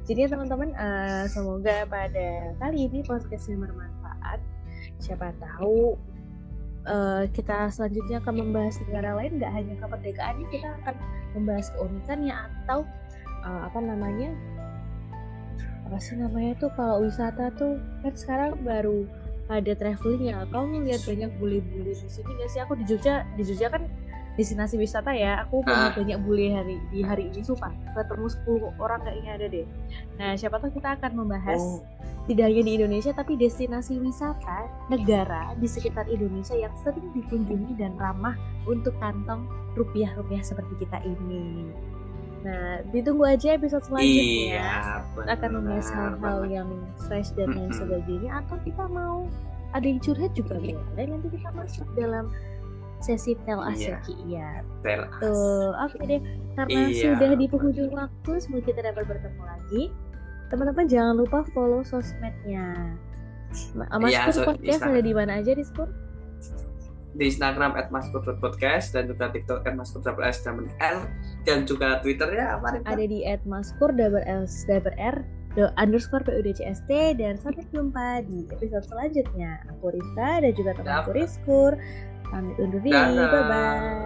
Jadi 0.03 0.27
ya 0.27 0.29
teman-teman, 0.35 0.75
eh, 0.75 1.23
semoga 1.31 1.87
pada 1.87 2.51
kali 2.59 2.91
ini 2.91 2.99
podcastnya 3.07 3.55
bermanfaat. 3.63 4.39
Siapa 4.99 5.31
tahu 5.39 5.95
eh, 6.85 7.23
kita 7.31 7.71
selanjutnya 7.71 8.19
akan 8.19 8.35
membahas 8.35 8.83
negara 8.83 9.15
lain, 9.15 9.39
nggak 9.39 9.51
hanya 9.55 9.73
kemerdekaannya, 9.79 10.45
kita 10.51 10.67
akan 10.83 10.95
membahas 11.39 11.71
keunikannya 11.71 12.35
atau 12.35 12.83
eh, 13.47 13.61
apa 13.63 13.79
namanya 13.79 14.35
apa 15.85 15.97
sih 16.01 16.17
namanya 16.17 16.57
tuh 16.57 16.73
kalau 16.73 17.05
wisata 17.05 17.53
tuh 17.53 17.77
kan 18.01 18.13
sekarang 18.17 18.57
baru 18.65 19.05
ada 19.45 19.77
traveling 19.77 20.33
ya. 20.33 20.41
Kamu 20.49 20.81
lihat 20.89 21.05
banyak 21.05 21.29
bule-bule 21.37 21.93
di 21.93 22.09
sini 22.09 22.31
gak 22.41 22.49
sih? 22.49 22.59
Aku 22.65 22.73
di 22.73 22.85
Jogja 22.89 23.21
di 23.37 23.45
Jogja 23.45 23.69
kan 23.69 23.85
destinasi 24.33 24.81
wisata 24.81 25.13
ya. 25.13 25.45
Aku 25.45 25.61
punya 25.61 25.89
Ah. 25.89 25.93
banyak 25.93 26.17
bule 26.25 26.49
hari 26.49 26.81
di 26.89 27.05
hari 27.05 27.29
ini 27.29 27.45
sumpah. 27.45 27.69
Ketemu 27.93 28.25
10 28.25 28.73
orang 28.81 29.05
kayaknya 29.05 29.31
ada 29.37 29.45
deh. 29.45 29.65
Nah 30.17 30.33
siapa 30.33 30.57
tahu 30.57 30.73
kita 30.73 30.97
akan 30.97 31.11
membahas 31.13 31.61
Oh, 31.61 31.85
tidak 32.25 32.49
hanya 32.49 32.65
di 32.65 32.73
Indonesia 32.81 33.13
tapi 33.13 33.37
destinasi 33.37 34.01
wisata 34.01 34.65
negara 34.89 35.53
di 35.61 35.69
sekitar 35.69 36.09
Indonesia 36.09 36.57
yang 36.57 36.73
sering 36.81 37.13
dikunjungi 37.13 37.77
dan 37.77 37.93
ramah 38.01 38.33
untuk 38.65 38.97
kantong 38.97 39.45
rupiah-rupiah 39.77 40.41
seperti 40.41 40.73
kita 40.81 41.05
ini. 41.05 41.69
Nah, 42.45 42.63
ditunggu 42.87 43.25
aja 43.25 43.57
episode 43.57 43.81
selanjutnya. 43.83 44.21
iya 44.21 44.71
Kita 45.11 45.33
akan 45.33 45.49
membahas 45.51 45.87
hal-hal 45.89 46.39
yang 46.45 46.69
fresh 47.03 47.33
dan 47.33 47.49
lain 47.49 47.67
Mm-mm. 47.67 47.73
sebagainya 47.73 48.31
atau 48.37 48.55
kita 48.61 48.85
mau 48.85 49.25
ada 49.73 49.81
yang 49.83 49.97
curhat 49.97 50.31
juga 50.31 50.55
boleh 50.55 50.77
nanti 51.09 51.27
kita 51.27 51.49
masuk 51.51 51.89
dalam 51.95 52.29
sesi 52.97 53.33
tell 53.43 53.59
us 53.59 53.75
ya 53.75 53.97
Iya. 54.21 54.21
Ya 54.23 54.49
Tel-. 54.79 55.09
Oke 55.75 56.05
deh, 56.05 56.21
karena 56.55 56.79
Iya, 56.85 57.17
sudah 57.17 57.33
di 57.33 57.45
penghujung 57.45 57.91
waktu, 57.91 58.31
semoga 58.39 58.63
kita 58.63 58.81
dapat 58.85 59.03
bertemu 59.03 59.41
lagi. 59.41 59.83
Teman-teman 60.47 60.85
jangan 60.85 61.15
lupa 61.17 61.41
follow 61.51 61.81
sosmednya. 61.81 62.93
Ma- 63.73 63.89
Mas 63.97 64.11
Iya, 64.11 64.21
Pur 64.23 64.33
so- 64.33 64.45
podcast 64.47 64.81
ada 64.81 65.01
di 65.01 65.11
mana 65.11 65.31
aja 65.37 65.51
di 65.51 65.63
Spur? 65.63 65.89
Di 67.15 67.31
Instagram 67.31 67.79
@maskur.podcast 67.89 68.91
dan 68.91 69.07
juga 69.07 69.31
TikTok 69.31 69.63
@maskur.s 69.63 70.37
dan 70.43 71.57
juga 71.63 72.03
Twitternya 72.03 72.59
apa 72.59 72.75
nih? 72.75 72.81
Ada 72.83 73.05
di 73.07 73.19
@maskur 73.47 73.95
double 73.95 74.23
L 74.27 74.43
double 74.67 74.95
R 74.99 75.17
do- 75.55 75.71
underscore 75.79 76.23
PUDCST 76.27 76.91
dan 77.17 77.39
sampai 77.39 77.63
jumpa 77.71 78.21
di 78.27 78.43
episode 78.51 78.85
selanjutnya. 78.85 79.63
Aku 79.71 79.95
Rista 79.95 80.43
dan 80.43 80.51
juga 80.53 80.71
temanku 80.75 81.11
Dadah. 81.11 81.15
Rizkur. 81.15 81.71
Pamit 82.27 82.55
undur 82.59 82.81
diri. 82.83 82.93
Bye 82.93 83.43
bye. 83.47 84.03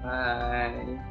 Bye. 0.00 1.09